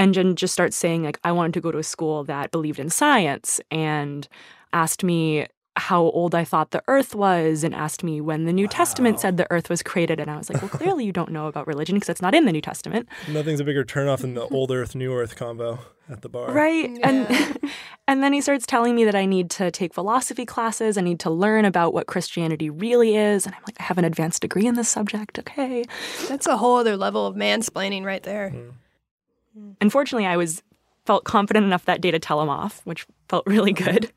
and 0.00 0.14
then 0.14 0.34
just 0.34 0.54
starts 0.54 0.76
saying 0.76 1.02
like 1.02 1.20
i 1.24 1.30
wanted 1.30 1.52
to 1.52 1.60
go 1.60 1.70
to 1.70 1.78
a 1.78 1.82
school 1.82 2.24
that 2.24 2.50
believed 2.50 2.78
in 2.78 2.88
science 2.88 3.60
and 3.70 4.28
asked 4.72 5.02
me 5.04 5.46
how 5.76 6.02
old 6.02 6.34
i 6.34 6.44
thought 6.44 6.72
the 6.72 6.82
earth 6.88 7.14
was 7.14 7.62
and 7.62 7.74
asked 7.74 8.02
me 8.02 8.20
when 8.20 8.44
the 8.44 8.52
new 8.52 8.66
testament 8.66 9.20
said 9.20 9.36
the 9.36 9.46
earth 9.52 9.70
was 9.70 9.82
created 9.84 10.18
and 10.18 10.28
i 10.30 10.36
was 10.36 10.50
like 10.50 10.60
well 10.60 10.68
clearly 10.68 11.04
you 11.04 11.12
don't 11.12 11.30
know 11.30 11.46
about 11.46 11.66
religion 11.66 11.94
because 11.94 12.08
it's 12.08 12.20
not 12.20 12.34
in 12.34 12.44
the 12.44 12.52
new 12.52 12.60
testament. 12.60 13.08
Nothing's 13.28 13.60
a 13.60 13.64
bigger 13.64 13.84
turnoff 13.84 14.18
than 14.18 14.34
the 14.34 14.42
old 14.50 14.72
earth, 14.72 14.94
new 14.96 15.12
earth 15.14 15.36
combo 15.36 15.78
at 16.10 16.22
the 16.22 16.28
bar. 16.28 16.50
right 16.52 16.90
and 17.04 17.60
and 18.08 18.22
then 18.22 18.32
he 18.32 18.40
starts 18.40 18.66
telling 18.66 18.96
me 18.96 19.04
that 19.04 19.14
i 19.14 19.24
need 19.24 19.48
to 19.48 19.70
take 19.70 19.94
philosophy 19.94 20.44
classes 20.44 20.98
i 20.98 21.00
need 21.00 21.20
to 21.20 21.30
learn 21.30 21.64
about 21.64 21.94
what 21.94 22.08
christianity 22.08 22.68
really 22.68 23.16
is 23.16 23.46
and 23.46 23.54
i'm 23.54 23.62
like 23.66 23.76
i 23.80 23.84
have 23.84 23.96
an 23.96 24.04
advanced 24.04 24.42
degree 24.42 24.66
in 24.66 24.74
this 24.74 24.88
subject 24.88 25.38
okay. 25.38 25.84
That's 26.28 26.48
a 26.48 26.56
whole 26.56 26.76
other 26.76 26.96
level 26.96 27.26
of 27.26 27.36
mansplaining 27.36 28.04
right 28.04 28.24
there. 28.24 28.50
Hmm. 28.50 29.70
unfortunately 29.80 30.26
i 30.26 30.36
was 30.36 30.62
felt 31.06 31.24
confident 31.24 31.64
enough 31.64 31.84
that 31.84 32.00
day 32.00 32.10
to 32.10 32.18
tell 32.18 32.42
him 32.42 32.48
off 32.48 32.80
which 32.84 33.06
felt 33.28 33.46
really 33.46 33.72
good 33.72 34.10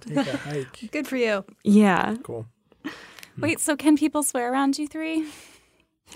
Take 0.00 0.26
a 0.26 0.36
hike. 0.36 0.90
Good 0.92 1.06
for 1.06 1.16
you. 1.16 1.44
yeah 1.64 2.16
Cool. 2.22 2.46
Hmm. 2.84 2.90
Wait, 3.42 3.60
so 3.60 3.76
can 3.76 3.96
people 3.96 4.22
swear 4.22 4.52
around 4.52 4.78
you 4.78 4.86
three? 4.88 5.26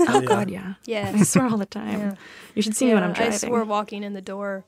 Oh 0.00 0.20
Yeah. 0.20 0.26
God, 0.26 0.50
yeah. 0.50 0.74
Yeah. 0.86 1.12
I 1.14 1.22
swear 1.22 1.46
all 1.46 1.56
the 1.56 1.66
time. 1.66 2.00
Yeah. 2.00 2.14
You 2.56 2.62
should 2.62 2.74
see 2.74 2.86
me 2.86 2.94
when 2.94 3.04
I'm 3.04 3.10
I 3.12 3.14
driving. 3.14 3.38
swore 3.38 3.62
walking 3.64 4.02
in 4.02 4.12
the 4.12 4.20
door. 4.20 4.64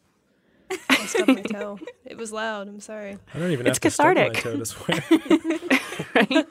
I 0.89 1.05
stubbed 1.07 1.35
my 1.35 1.43
toe. 1.43 1.81
It 2.05 2.17
was 2.17 2.31
loud. 2.31 2.69
I'm 2.69 2.79
sorry. 2.79 3.19
I 3.35 3.39
don't 3.41 3.51
even 3.51 3.67
It's 3.67 3.77
have 3.79 3.81
to 3.83 3.91
stub 3.91 4.15
my 4.15 4.29
cathartic. 4.31 4.43
toe 4.45 4.57
to 4.57 4.65
swear. 4.65 5.05
right? 6.15 6.47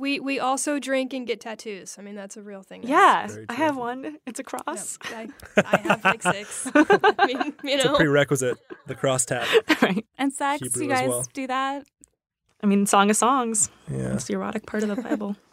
We 0.00 0.18
we 0.18 0.40
also 0.40 0.78
drink 0.78 1.12
and 1.12 1.26
get 1.26 1.40
tattoos. 1.40 1.96
I 1.98 2.02
mean, 2.02 2.14
that's 2.14 2.36
a 2.36 2.42
real 2.42 2.62
thing. 2.62 2.82
Yeah, 2.84 3.28
I 3.48 3.52
have 3.54 3.76
one. 3.76 4.16
It's 4.26 4.40
a 4.40 4.42
cross. 4.42 4.98
I, 5.04 5.28
I 5.58 5.76
have 5.78 6.04
like 6.04 6.22
six. 6.22 6.66
I 6.74 7.26
mean, 7.26 7.36
you 7.62 7.70
It's 7.76 7.84
a 7.84 7.88
know. 7.88 7.96
prerequisite, 7.96 8.56
the 8.86 8.94
cross 8.94 9.26
tat. 9.26 9.46
right. 9.82 10.06
And 10.18 10.32
sex, 10.32 10.62
Hebrew 10.62 10.84
you 10.84 10.88
guys 10.88 11.08
well. 11.08 11.26
do 11.34 11.46
that? 11.46 11.84
I 12.62 12.66
mean, 12.66 12.86
Song 12.86 13.10
of 13.10 13.16
Songs. 13.16 13.70
Yeah. 13.90 14.14
It's 14.14 14.24
the 14.24 14.34
erotic 14.34 14.66
part 14.66 14.82
of 14.82 14.88
the 14.88 14.96
Bible. 15.02 15.36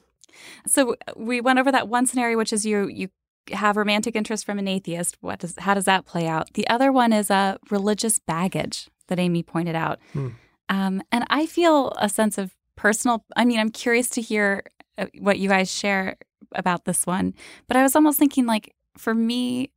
So 0.67 0.95
we 1.15 1.41
went 1.41 1.57
over 1.57 1.71
that 1.71 1.87
one 1.87 2.05
scenario, 2.05 2.37
which 2.37 2.53
is 2.53 2.63
you 2.63 2.87
you 2.89 3.07
have 3.51 3.75
romantic 3.75 4.15
interest 4.15 4.45
from 4.45 4.59
an 4.59 4.67
atheist. 4.67 5.17
What 5.21 5.39
does 5.39 5.55
how 5.57 5.73
does 5.73 5.85
that 5.85 6.05
play 6.05 6.27
out? 6.27 6.53
The 6.53 6.67
other 6.67 6.91
one 6.91 7.11
is 7.11 7.31
a 7.31 7.57
religious 7.71 8.19
baggage 8.19 8.87
that 9.07 9.17
Amy 9.19 9.41
pointed 9.41 9.75
out, 9.75 9.97
Hmm. 10.13 10.27
um, 10.69 11.01
and 11.11 11.25
I 11.29 11.47
feel 11.47 11.91
a 11.97 12.07
sense 12.07 12.37
of 12.37 12.53
personal. 12.77 13.25
I 13.35 13.43
mean, 13.43 13.59
I'm 13.59 13.71
curious 13.71 14.07
to 14.11 14.21
hear 14.21 14.63
uh, 14.97 15.07
what 15.19 15.39
you 15.39 15.49
guys 15.49 15.69
share 15.69 16.15
about 16.53 16.85
this 16.85 17.05
one, 17.05 17.33
but 17.67 17.75
I 17.75 17.83
was 17.83 17.93
almost 17.95 18.17
thinking 18.17 18.45
like 18.45 18.73
for 18.97 19.13
me. 19.13 19.71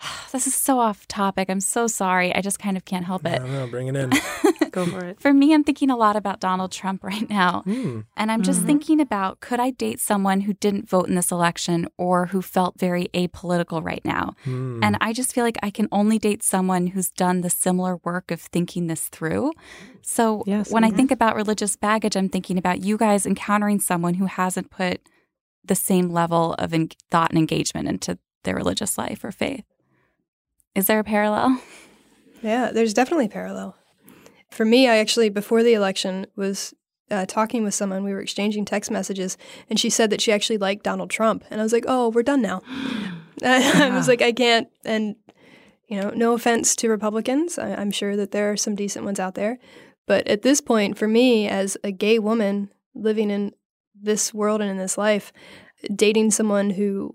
This 0.30 0.46
is 0.46 0.54
so 0.54 0.78
off 0.78 1.08
topic. 1.08 1.48
I'm 1.48 1.60
so 1.60 1.86
sorry. 1.86 2.34
I 2.34 2.40
just 2.42 2.58
kind 2.58 2.76
of 2.76 2.84
can't 2.84 3.06
help 3.06 3.24
it. 3.24 3.40
I 3.40 3.44
it. 3.44 3.48
don't 3.48 3.70
bring 3.70 3.88
it 3.88 3.96
in. 3.96 4.10
Go 4.72 4.86
for 4.86 5.04
it. 5.04 5.20
For 5.20 5.32
me, 5.32 5.52
I'm 5.54 5.64
thinking 5.64 5.90
a 5.90 5.96
lot 5.96 6.16
about 6.16 6.40
Donald 6.40 6.72
Trump 6.72 7.02
right 7.12 7.28
now. 7.28 7.62
Hmm. 7.62 8.00
And 8.16 8.30
I'm 8.32 8.42
just 8.42 8.62
Mhm. 8.62 8.66
thinking 8.66 9.00
about 9.00 9.40
could 9.40 9.60
I 9.60 9.70
date 9.70 10.00
someone 10.00 10.42
who 10.42 10.52
didn't 10.52 10.88
vote 10.88 11.08
in 11.08 11.14
this 11.14 11.30
election 11.32 11.86
or 11.96 12.26
who 12.26 12.40
felt 12.42 12.78
very 12.78 13.08
apolitical 13.14 13.84
right 13.84 14.04
now? 14.04 14.34
Hmm. 14.44 14.80
And 14.82 14.96
I 15.00 15.12
just 15.12 15.32
feel 15.34 15.44
like 15.44 15.58
I 15.62 15.70
can 15.70 15.88
only 15.92 16.18
date 16.18 16.42
someone 16.42 16.88
who's 16.88 17.10
done 17.10 17.40
the 17.40 17.50
similar 17.50 17.98
work 18.04 18.30
of 18.30 18.40
thinking 18.40 18.86
this 18.86 19.08
through. 19.08 19.52
So 20.02 20.42
Yes. 20.46 20.70
when 20.70 20.84
I 20.84 20.90
Mhm. 20.90 20.96
think 20.96 21.10
about 21.10 21.36
religious 21.36 21.76
baggage, 21.76 22.16
I'm 22.16 22.28
thinking 22.28 22.58
about 22.58 22.82
you 22.82 22.96
guys 22.96 23.26
encountering 23.26 23.80
someone 23.80 24.14
who 24.14 24.26
hasn't 24.26 24.70
put 24.70 25.00
the 25.64 25.74
same 25.74 26.08
level 26.10 26.54
of 26.54 26.72
en- 26.72 26.88
thought 27.10 27.30
and 27.30 27.38
engagement 27.38 27.88
into 27.88 28.18
their 28.44 28.54
religious 28.56 28.96
life 28.96 29.22
or 29.22 29.30
faith. 29.32 29.64
Is 30.74 30.86
there 30.86 30.98
a 31.00 31.04
parallel? 31.04 31.60
Yeah, 32.40 32.70
there's 32.70 32.94
definitely 32.94 33.26
a 33.26 33.30
parallel. 33.30 33.74
For 34.50 34.64
me, 34.64 34.88
I 34.88 34.96
actually, 34.96 35.28
before 35.28 35.62
the 35.62 35.74
election, 35.74 36.26
was 36.36 36.74
uh, 37.10 37.26
talking 37.26 37.64
with 37.64 37.74
someone. 37.74 38.04
We 38.04 38.12
were 38.12 38.20
exchanging 38.20 38.64
text 38.64 38.90
messages, 38.90 39.36
and 39.68 39.78
she 39.78 39.90
said 39.90 40.10
that 40.10 40.20
she 40.20 40.32
actually 40.32 40.58
liked 40.58 40.84
Donald 40.84 41.10
Trump. 41.10 41.44
And 41.50 41.60
I 41.60 41.64
was 41.64 41.72
like, 41.72 41.84
oh, 41.86 42.08
we're 42.08 42.22
done 42.22 42.42
now. 42.42 42.62
I 43.44 43.90
was 43.94 44.08
like, 44.08 44.22
I 44.22 44.32
can't. 44.32 44.68
And, 44.84 45.16
you 45.86 46.00
know, 46.00 46.10
no 46.10 46.34
offense 46.34 46.74
to 46.76 46.88
Republicans. 46.88 47.58
I, 47.58 47.74
I'm 47.74 47.90
sure 47.90 48.16
that 48.16 48.32
there 48.32 48.50
are 48.50 48.56
some 48.56 48.74
decent 48.74 49.04
ones 49.04 49.20
out 49.20 49.34
there. 49.34 49.58
But 50.06 50.26
at 50.26 50.42
this 50.42 50.60
point, 50.60 50.98
for 50.98 51.06
me, 51.06 51.46
as 51.46 51.76
a 51.84 51.92
gay 51.92 52.18
woman 52.18 52.70
living 52.94 53.30
in 53.30 53.52
this 53.94 54.32
world 54.32 54.60
and 54.60 54.70
in 54.70 54.78
this 54.78 54.98
life, 54.98 55.32
dating 55.94 56.30
someone 56.30 56.70
who 56.70 57.14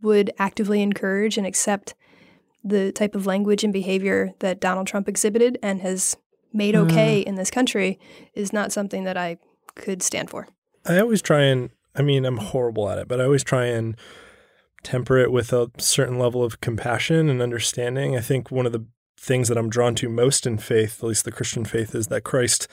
would 0.00 0.30
actively 0.38 0.82
encourage 0.82 1.36
and 1.36 1.46
accept 1.46 1.94
the 2.62 2.92
type 2.92 3.14
of 3.14 3.26
language 3.26 3.64
and 3.64 3.72
behavior 3.72 4.32
that 4.38 4.60
Donald 4.60 4.86
Trump 4.86 5.08
exhibited 5.08 5.58
and 5.62 5.82
has 5.82 6.16
made 6.54 6.74
mm. 6.74 6.84
okay 6.84 7.20
in 7.20 7.34
this 7.34 7.50
country 7.50 7.98
is 8.34 8.52
not 8.52 8.72
something 8.72 9.04
that 9.04 9.16
I 9.16 9.36
could 9.74 10.02
stand 10.02 10.30
for. 10.30 10.48
I 10.86 11.00
always 11.00 11.20
try 11.20 11.42
and, 11.42 11.70
I 11.94 12.02
mean, 12.02 12.24
I'm 12.24 12.38
horrible 12.38 12.88
at 12.88 12.98
it, 12.98 13.08
but 13.08 13.20
I 13.20 13.24
always 13.24 13.44
try 13.44 13.66
and 13.66 13.96
temper 14.82 15.18
it 15.18 15.32
with 15.32 15.52
a 15.52 15.70
certain 15.78 16.18
level 16.18 16.44
of 16.44 16.60
compassion 16.60 17.28
and 17.28 17.42
understanding. 17.42 18.16
I 18.16 18.20
think 18.20 18.50
one 18.50 18.66
of 18.66 18.72
the 18.72 18.86
things 19.18 19.48
that 19.48 19.56
I'm 19.56 19.70
drawn 19.70 19.94
to 19.96 20.08
most 20.08 20.46
in 20.46 20.58
faith, 20.58 20.98
at 21.02 21.08
least 21.08 21.24
the 21.24 21.32
Christian 21.32 21.64
faith, 21.64 21.94
is 21.94 22.08
that 22.08 22.24
Christ 22.24 22.68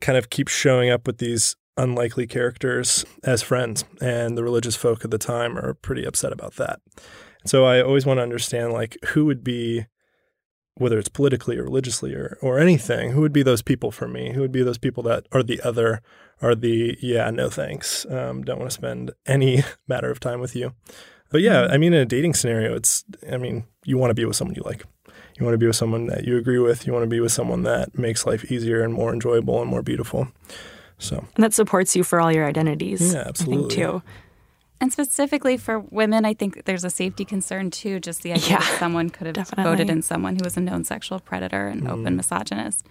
kind 0.00 0.18
of 0.18 0.30
keeps 0.30 0.52
showing 0.52 0.90
up 0.90 1.06
with 1.06 1.18
these 1.18 1.56
unlikely 1.78 2.26
characters 2.26 3.04
as 3.24 3.42
friends. 3.42 3.84
And 4.00 4.36
the 4.36 4.44
religious 4.44 4.76
folk 4.76 5.04
at 5.04 5.10
the 5.10 5.18
time 5.18 5.58
are 5.58 5.74
pretty 5.74 6.04
upset 6.04 6.32
about 6.32 6.56
that. 6.56 6.80
So 7.46 7.64
I 7.64 7.80
always 7.80 8.04
want 8.04 8.18
to 8.18 8.22
understand 8.22 8.72
like 8.72 8.96
who 9.08 9.24
would 9.24 9.42
be 9.42 9.86
whether 10.76 10.98
it's 10.98 11.08
politically 11.08 11.56
or 11.58 11.64
religiously 11.64 12.14
or, 12.14 12.38
or 12.42 12.58
anything, 12.58 13.12
who 13.12 13.20
would 13.20 13.32
be 13.32 13.42
those 13.42 13.62
people 13.62 13.90
for 13.90 14.06
me? 14.06 14.32
Who 14.32 14.40
would 14.40 14.52
be 14.52 14.62
those 14.62 14.78
people 14.78 15.02
that 15.04 15.26
are 15.32 15.42
the 15.42 15.60
other, 15.62 16.02
are 16.42 16.54
the, 16.54 16.96
yeah, 17.00 17.30
no 17.30 17.48
thanks, 17.48 18.04
um, 18.10 18.42
don't 18.42 18.58
want 18.58 18.70
to 18.70 18.74
spend 18.74 19.12
any 19.26 19.62
matter 19.88 20.10
of 20.10 20.20
time 20.20 20.40
with 20.40 20.54
you. 20.54 20.74
But 21.30 21.40
yeah, 21.40 21.66
I 21.70 21.78
mean, 21.78 21.92
in 21.92 22.00
a 22.00 22.06
dating 22.06 22.34
scenario, 22.34 22.74
it's, 22.74 23.04
I 23.30 23.36
mean, 23.36 23.64
you 23.84 23.98
want 23.98 24.10
to 24.10 24.14
be 24.14 24.24
with 24.24 24.36
someone 24.36 24.54
you 24.54 24.62
like. 24.64 24.84
You 25.38 25.44
want 25.44 25.54
to 25.54 25.58
be 25.58 25.66
with 25.66 25.76
someone 25.76 26.06
that 26.06 26.24
you 26.24 26.36
agree 26.36 26.58
with. 26.58 26.86
You 26.86 26.92
want 26.92 27.02
to 27.02 27.08
be 27.08 27.20
with 27.20 27.32
someone 27.32 27.62
that 27.62 27.98
makes 27.98 28.26
life 28.26 28.50
easier 28.50 28.82
and 28.82 28.92
more 28.92 29.12
enjoyable 29.12 29.60
and 29.60 29.68
more 29.68 29.82
beautiful. 29.82 30.28
So, 30.98 31.26
And 31.34 31.44
that 31.44 31.52
supports 31.52 31.94
you 31.94 32.04
for 32.04 32.20
all 32.20 32.32
your 32.32 32.46
identities. 32.46 33.12
Yeah, 33.12 33.24
absolutely. 33.26 33.68
think 33.68 33.72
too. 33.72 34.02
And 34.80 34.92
specifically 34.92 35.56
for 35.56 35.78
women, 35.80 36.24
I 36.24 36.34
think 36.34 36.64
there's 36.66 36.84
a 36.84 36.90
safety 36.90 37.24
concern 37.24 37.70
too, 37.70 37.98
just 38.00 38.22
the 38.22 38.32
idea 38.32 38.50
Yeah, 38.50 38.58
that 38.58 38.78
someone 38.78 39.08
could 39.10 39.26
have 39.26 39.34
definitely. 39.36 39.64
voted 39.72 39.90
in 39.90 40.02
someone 40.02 40.34
who 40.36 40.44
was 40.44 40.56
a 40.56 40.60
known 40.60 40.84
sexual 40.84 41.18
predator 41.20 41.66
and 41.68 41.88
open 41.88 42.14
misogynist. 42.16 42.86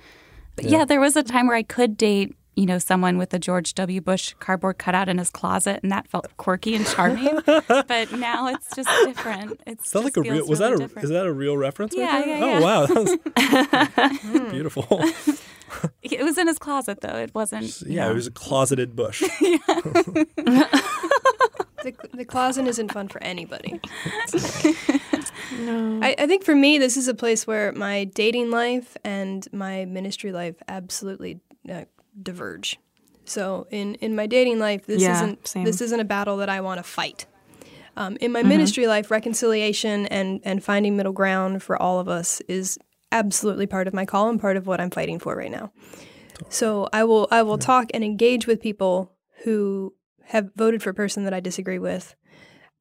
But 0.55 0.65
Mm. 0.65 0.71
Yeah. 0.71 0.77
yeah. 0.79 0.85
there 0.85 0.99
was 0.99 1.15
a 1.15 1.23
time 1.23 1.47
where 1.47 1.55
I 1.57 1.63
could 1.63 1.95
date, 1.97 2.35
you 2.55 2.65
know, 2.65 2.79
someone 2.79 3.17
with 3.17 3.33
a 3.33 3.39
George 3.39 3.73
W. 3.75 3.99
Bush 4.01 4.33
cardboard 4.39 4.77
cutout 4.77 5.09
in 5.09 5.17
his 5.17 5.29
closet, 5.29 5.81
and 5.83 5.91
that 5.91 6.07
felt 6.07 6.25
quirky 6.37 6.73
and 6.75 6.85
charming. 6.87 7.39
but 7.45 8.11
now 8.13 8.47
it's 8.47 8.73
just 8.75 8.89
different. 9.05 9.59
It's 9.67 9.93
is 9.93 10.03
like 10.03 10.15
a 10.17 10.21
real, 10.21 10.35
feels 10.35 10.49
was 10.49 10.59
that 10.59 10.71
a, 10.73 10.77
different. 10.77 11.03
is 11.03 11.09
that 11.11 11.25
a 11.25 11.33
real 11.33 11.57
reference? 11.57 11.93
right 11.95 12.01
Yeah, 12.01 12.21
there? 12.25 12.37
yeah, 12.39 12.57
oh, 12.57 12.61
wow. 12.63 12.85
That 12.85 14.19
was 14.31 14.51
beautiful. 14.51 14.87
It 16.01 16.23
was 16.23 16.37
in 16.37 16.47
his 16.47 16.57
closet 16.57 17.01
though. 17.01 17.17
It 17.17 17.35
wasn't. 17.35 17.81
you 17.81 17.95
Yeah, 17.95 18.05
know. 18.05 18.11
it 18.11 18.15
was 18.15 18.27
a 18.27 18.31
closeted 18.31 18.95
bush. 18.95 19.21
The, 22.15 22.25
closet 22.25 22.67
isn't 22.67 22.91
fun 22.91 23.07
for 23.07 23.21
anybody. 23.23 23.79
No. 25.59 25.99
I, 26.01 26.15
I 26.17 26.27
think 26.27 26.43
for 26.43 26.55
me, 26.55 26.77
this 26.77 26.97
is 26.97 27.07
a 27.07 27.13
place 27.13 27.45
where 27.45 27.71
my 27.71 28.05
dating 28.05 28.51
life 28.51 28.97
and 29.03 29.47
my 29.53 29.85
ministry 29.85 30.31
life 30.31 30.55
absolutely 30.67 31.39
uh, 31.71 31.85
diverge. 32.21 32.77
So 33.25 33.67
in, 33.71 33.95
in 33.95 34.15
my 34.15 34.27
dating 34.27 34.59
life, 34.59 34.85
this 34.85 35.01
Yeah, 35.01 35.15
isn't 35.15 35.47
same. 35.47 35.63
this 35.63 35.81
isn't 35.81 35.99
a 35.99 36.03
battle 36.05 36.37
that 36.37 36.49
I 36.49 36.61
want 36.61 36.79
to 36.79 36.83
fight. 36.83 37.25
Um, 37.97 38.17
in 38.19 38.31
my 38.31 38.43
ministry 38.43 38.87
life, 38.87 39.09
reconciliation 39.09 40.05
and 40.07 40.41
and 40.43 40.61
finding 40.63 40.97
middle 40.97 41.13
ground 41.13 41.63
for 41.63 41.81
all 41.81 41.99
of 41.99 42.09
us 42.09 42.41
is 42.41 42.77
absolutely 43.11 43.67
part 43.67 43.87
of 43.87 43.93
my 43.93 44.05
call 44.05 44.29
and 44.29 44.39
part 44.39 44.57
of 44.57 44.67
what 44.67 44.81
I'm 44.81 44.89
fighting 44.89 45.17
for 45.17 45.35
right 45.35 45.51
now. 45.51 45.71
So 46.49 46.89
I 46.91 47.05
will 47.05 47.27
I 47.31 47.41
will 47.43 47.57
talk 47.57 47.85
and 47.93 48.03
engage 48.03 48.47
with 48.47 48.59
people 48.59 49.13
who 49.45 49.93
have 50.27 50.49
voted 50.55 50.81
for 50.83 50.89
a 50.89 50.93
person 50.93 51.23
that 51.25 51.33
I 51.33 51.39
disagree 51.39 51.79
with, 51.79 52.15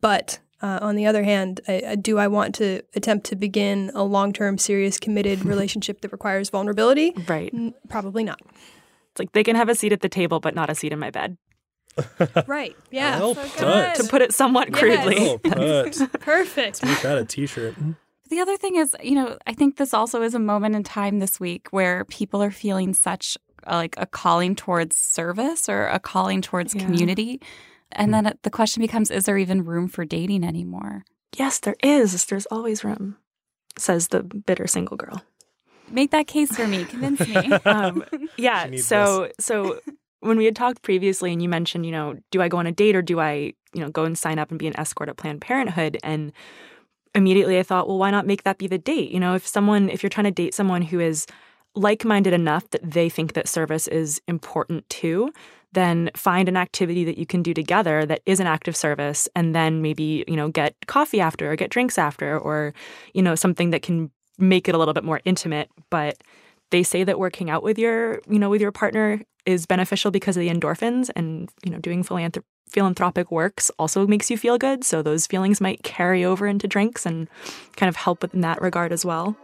but 0.01 0.39
uh, 0.63 0.79
on 0.81 0.97
the 0.97 1.07
other 1.07 1.23
hand, 1.25 1.61
I, 1.69 1.83
I, 1.89 1.95
do 1.97 2.19
I 2.19 2.27
want 2.29 2.55
to 2.57 2.81
attempt 2.95 3.27
to 3.27 3.37
begin 3.37 3.91
a 3.95 4.03
long 4.03 4.33
term, 4.33 4.57
serious, 4.59 4.99
committed 4.99 5.45
relationship 5.45 6.01
that 6.03 6.13
requires 6.13 6.49
vulnerability? 6.51 7.13
right. 7.29 7.53
N- 7.53 7.75
Probably 7.89 8.25
not. 8.25 8.41
It's 9.11 9.19
like 9.19 9.33
they 9.33 9.45
can 9.45 9.57
have 9.57 9.69
a 9.69 9.75
seat 9.75 9.93
at 9.93 10.01
the 10.01 10.09
table, 10.09 10.41
but 10.41 10.55
not 10.55 10.71
a 10.71 10.75
seat 10.75 10.93
in 10.93 10.99
my 10.99 11.11
bed. 11.11 11.37
Right. 12.49 12.77
Yeah. 12.91 13.21
Well 13.21 13.35
So 13.37 13.43
put. 13.45 13.95
To 14.03 14.05
put 14.09 14.23
it 14.23 14.33
somewhat 14.35 14.71
Yes. 14.71 14.79
crudely. 14.79 15.17
Oh, 15.29 15.39
put. 15.39 16.13
Perfect. 16.21 16.85
Make 16.85 17.01
that 17.03 17.19
a 17.19 17.25
t-shirt. 17.25 17.75
The 18.31 18.41
other 18.41 18.57
thing 18.57 18.75
is, 18.77 18.97
you 19.03 19.15
know, 19.15 19.39
I 19.47 19.53
think 19.53 19.77
this 19.77 19.95
also 19.95 20.23
is 20.23 20.35
a 20.35 20.39
moment 20.41 20.75
in 20.75 20.83
time 20.83 21.19
this 21.21 21.39
week 21.39 21.69
where 21.71 22.05
people 22.07 22.43
are 22.43 22.51
feeling 22.51 22.95
such 22.95 23.39
like 23.71 23.95
a 23.99 24.07
calling 24.07 24.55
towards 24.57 24.97
service 24.97 25.69
or 25.69 25.87
a 25.87 25.99
calling 25.99 26.43
towards 26.43 26.75
Yeah. 26.75 26.85
community. 26.85 27.41
And 27.93 28.13
then 28.13 28.33
the 28.43 28.51
question 28.51 28.81
becomes 28.81 29.11
is 29.11 29.25
there 29.25 29.39
even 29.39 29.65
room 29.65 29.89
for 29.89 30.05
dating 30.05 30.43
anymore? 30.45 31.05
Yes, 31.37 31.59
there 31.61 31.77
is. 31.83 32.25
There's 32.27 32.47
always 32.47 32.83
room, 32.85 33.17
says 33.79 34.09
the 34.09 34.23
bitter 34.23 34.67
single 34.67 34.97
girl. 34.97 35.23
Make 35.91 36.11
that 36.13 36.27
case 36.27 36.57
for 36.57 36.67
me. 36.67 36.85
Convince 36.85 37.27
me. 37.27 37.51
Um, 37.67 38.05
yeah. 38.37 38.65
She 38.65 38.71
needs 38.71 38.87
So, 38.87 39.31
so 39.39 39.81
when 40.21 40.39
we 40.39 40.45
had 40.47 40.57
talked 40.57 40.83
previously, 40.83 41.33
and 41.33 41.43
you 41.43 41.49
mentioned, 41.49 41.85
you 41.87 41.93
know, 41.93 42.15
do 42.31 42.41
I 42.41 42.49
go 42.49 42.57
on 42.57 42.67
a 42.67 42.73
date 42.73 42.97
or 42.97 43.03
do 43.03 43.21
I, 43.21 43.53
you 43.75 43.81
know, 43.81 43.91
go 43.91 44.05
and 44.05 44.17
sign 44.17 44.39
up 44.39 44.51
and 44.51 44.59
be 44.59 44.67
an 44.67 44.79
escort 44.79 45.09
at 45.09 45.17
Planned 45.19 45.41
Parenthood? 45.43 45.99
And 46.03 46.33
immediately 47.15 47.59
I 47.59 47.63
thought, 47.63 47.87
well, 47.87 47.99
why 47.99 48.11
not 48.11 48.27
make 48.27 48.43
that 48.45 48.59
be 48.59 48.67
the 48.67 48.79
date? 48.79 49.11
You 49.11 49.21
know, 49.21 49.35
if 49.35 49.47
someone, 49.47 49.89
if 49.89 50.03
you're 50.03 50.11
trying 50.11 50.25
to 50.25 50.31
date 50.31 50.55
someone 50.55 50.83
who 50.83 50.99
is 51.01 51.27
like-minded 51.75 52.33
enough 52.33 52.69
that 52.71 52.89
they 52.89 53.09
think 53.09 53.33
that 53.33 53.49
service 53.49 53.89
is 53.89 54.21
important 54.29 54.89
too, 54.89 55.33
then 55.73 56.11
find 56.17 56.49
an 56.49 56.57
activity 56.57 57.05
that 57.05 57.19
you 57.19 57.27
can 57.27 57.43
do 57.43 57.53
together 57.53 58.07
that 58.07 58.21
is 58.27 58.41
an 58.41 58.47
act 58.47 58.69
of 58.69 58.77
service 58.77 59.29
and 59.35 59.55
then 59.55 59.83
maybe, 59.83 60.25
you 60.29 60.37
know, 60.37 60.49
get 60.49 60.75
coffee 60.87 61.21
after 61.21 61.51
or 61.51 61.57
get 61.57 61.71
drinks 61.71 61.99
after 61.99 62.39
or, 62.39 62.73
you 63.13 63.23
know, 63.23 63.35
something 63.35 63.71
that 63.71 63.83
can 63.83 64.11
make 64.39 64.69
it 64.69 64.75
a 64.75 64.79
little 64.79 64.95
bit 64.95 65.05
more 65.05 65.21
intimate. 65.25 65.69
But 65.91 66.23
they 66.71 66.83
say 66.83 67.05
that 67.05 67.19
working 67.19 67.51
out 67.51 67.63
with 67.63 67.79
your, 67.79 68.21
you 68.29 68.39
know, 68.39 68.51
with 68.51 68.61
your 68.61 68.73
partner 68.73 69.21
is 69.47 69.67
beneficial 69.67 70.11
because 70.11 70.37
of 70.37 70.41
the 70.41 70.49
endorphins 70.49 71.11
and, 71.17 71.51
you 71.65 71.71
know, 71.71 71.79
doing 71.79 72.05
philanthrop- 72.05 72.45
philanthropic 72.69 73.31
works 73.31 73.71
also 73.79 74.07
makes 74.07 74.31
you 74.31 74.39
feel 74.39 74.59
good. 74.59 74.85
So 74.85 75.03
those 75.03 75.27
feelings 75.27 75.61
might 75.61 75.83
carry 75.83 76.25
over 76.25 76.47
into 76.47 76.67
drinks 76.67 77.05
and 77.05 77.29
kind 77.77 77.89
of 77.89 77.97
help 77.97 78.25
in 78.33 78.41
that 78.41 78.63
regard 78.63 78.93
as 78.93 79.05
well. 79.05 79.37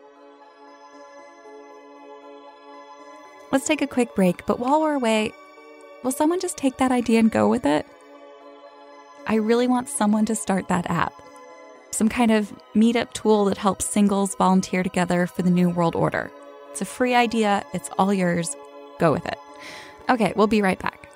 Let's 3.52 3.66
take 3.66 3.82
a 3.82 3.86
quick 3.88 4.14
break, 4.14 4.46
but 4.46 4.60
while 4.60 4.80
we're 4.80 4.94
away, 4.94 5.32
will 6.04 6.12
someone 6.12 6.38
just 6.38 6.56
take 6.56 6.76
that 6.76 6.92
idea 6.92 7.18
and 7.18 7.32
go 7.32 7.48
with 7.48 7.66
it? 7.66 7.84
I 9.26 9.34
really 9.34 9.66
want 9.66 9.88
someone 9.88 10.24
to 10.26 10.36
start 10.36 10.68
that 10.68 10.88
app. 10.88 11.12
Some 11.90 12.08
kind 12.08 12.30
of 12.30 12.52
meetup 12.76 13.12
tool 13.12 13.46
that 13.46 13.58
helps 13.58 13.86
singles 13.86 14.36
volunteer 14.36 14.84
together 14.84 15.26
for 15.26 15.42
the 15.42 15.50
New 15.50 15.68
World 15.68 15.96
Order. 15.96 16.30
It's 16.70 16.80
a 16.80 16.84
free 16.84 17.12
idea, 17.12 17.64
it's 17.74 17.90
all 17.98 18.14
yours. 18.14 18.56
Go 19.00 19.10
with 19.10 19.26
it. 19.26 19.38
Okay, 20.08 20.32
we'll 20.36 20.46
be 20.46 20.62
right 20.62 20.78
back. 20.78 21.08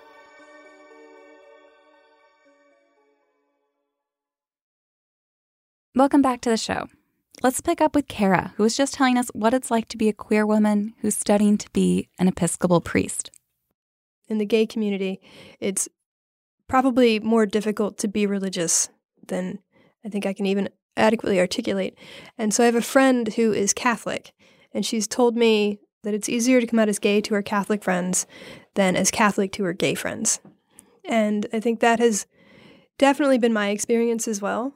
Welcome 5.94 6.22
back 6.22 6.40
to 6.40 6.50
the 6.50 6.56
show. 6.56 6.88
Let's 7.44 7.60
pick 7.60 7.82
up 7.82 7.94
with 7.94 8.08
Kara, 8.08 8.54
who 8.56 8.62
was 8.62 8.74
just 8.74 8.94
telling 8.94 9.18
us 9.18 9.28
what 9.34 9.52
it's 9.52 9.70
like 9.70 9.86
to 9.88 9.98
be 9.98 10.08
a 10.08 10.14
queer 10.14 10.46
woman 10.46 10.94
who's 11.02 11.14
studying 11.14 11.58
to 11.58 11.68
be 11.72 12.08
an 12.18 12.26
Episcopal 12.26 12.80
priest. 12.80 13.30
In 14.28 14.38
the 14.38 14.46
gay 14.46 14.64
community, 14.64 15.20
it's 15.60 15.86
probably 16.68 17.20
more 17.20 17.44
difficult 17.44 17.98
to 17.98 18.08
be 18.08 18.24
religious 18.24 18.88
than 19.26 19.58
I 20.06 20.08
think 20.08 20.24
I 20.24 20.32
can 20.32 20.46
even 20.46 20.70
adequately 20.96 21.38
articulate. 21.38 21.98
And 22.38 22.54
so 22.54 22.62
I 22.62 22.66
have 22.66 22.76
a 22.76 22.80
friend 22.80 23.34
who 23.34 23.52
is 23.52 23.74
Catholic, 23.74 24.32
and 24.72 24.86
she's 24.86 25.06
told 25.06 25.36
me 25.36 25.80
that 26.02 26.14
it's 26.14 26.30
easier 26.30 26.62
to 26.62 26.66
come 26.66 26.78
out 26.78 26.88
as 26.88 26.98
gay 26.98 27.20
to 27.20 27.34
her 27.34 27.42
Catholic 27.42 27.84
friends 27.84 28.26
than 28.72 28.96
as 28.96 29.10
Catholic 29.10 29.52
to 29.52 29.64
her 29.64 29.74
gay 29.74 29.92
friends. 29.92 30.40
And 31.04 31.46
I 31.52 31.60
think 31.60 31.80
that 31.80 31.98
has 31.98 32.26
definitely 32.96 33.36
been 33.36 33.52
my 33.52 33.68
experience 33.68 34.26
as 34.26 34.40
well. 34.40 34.72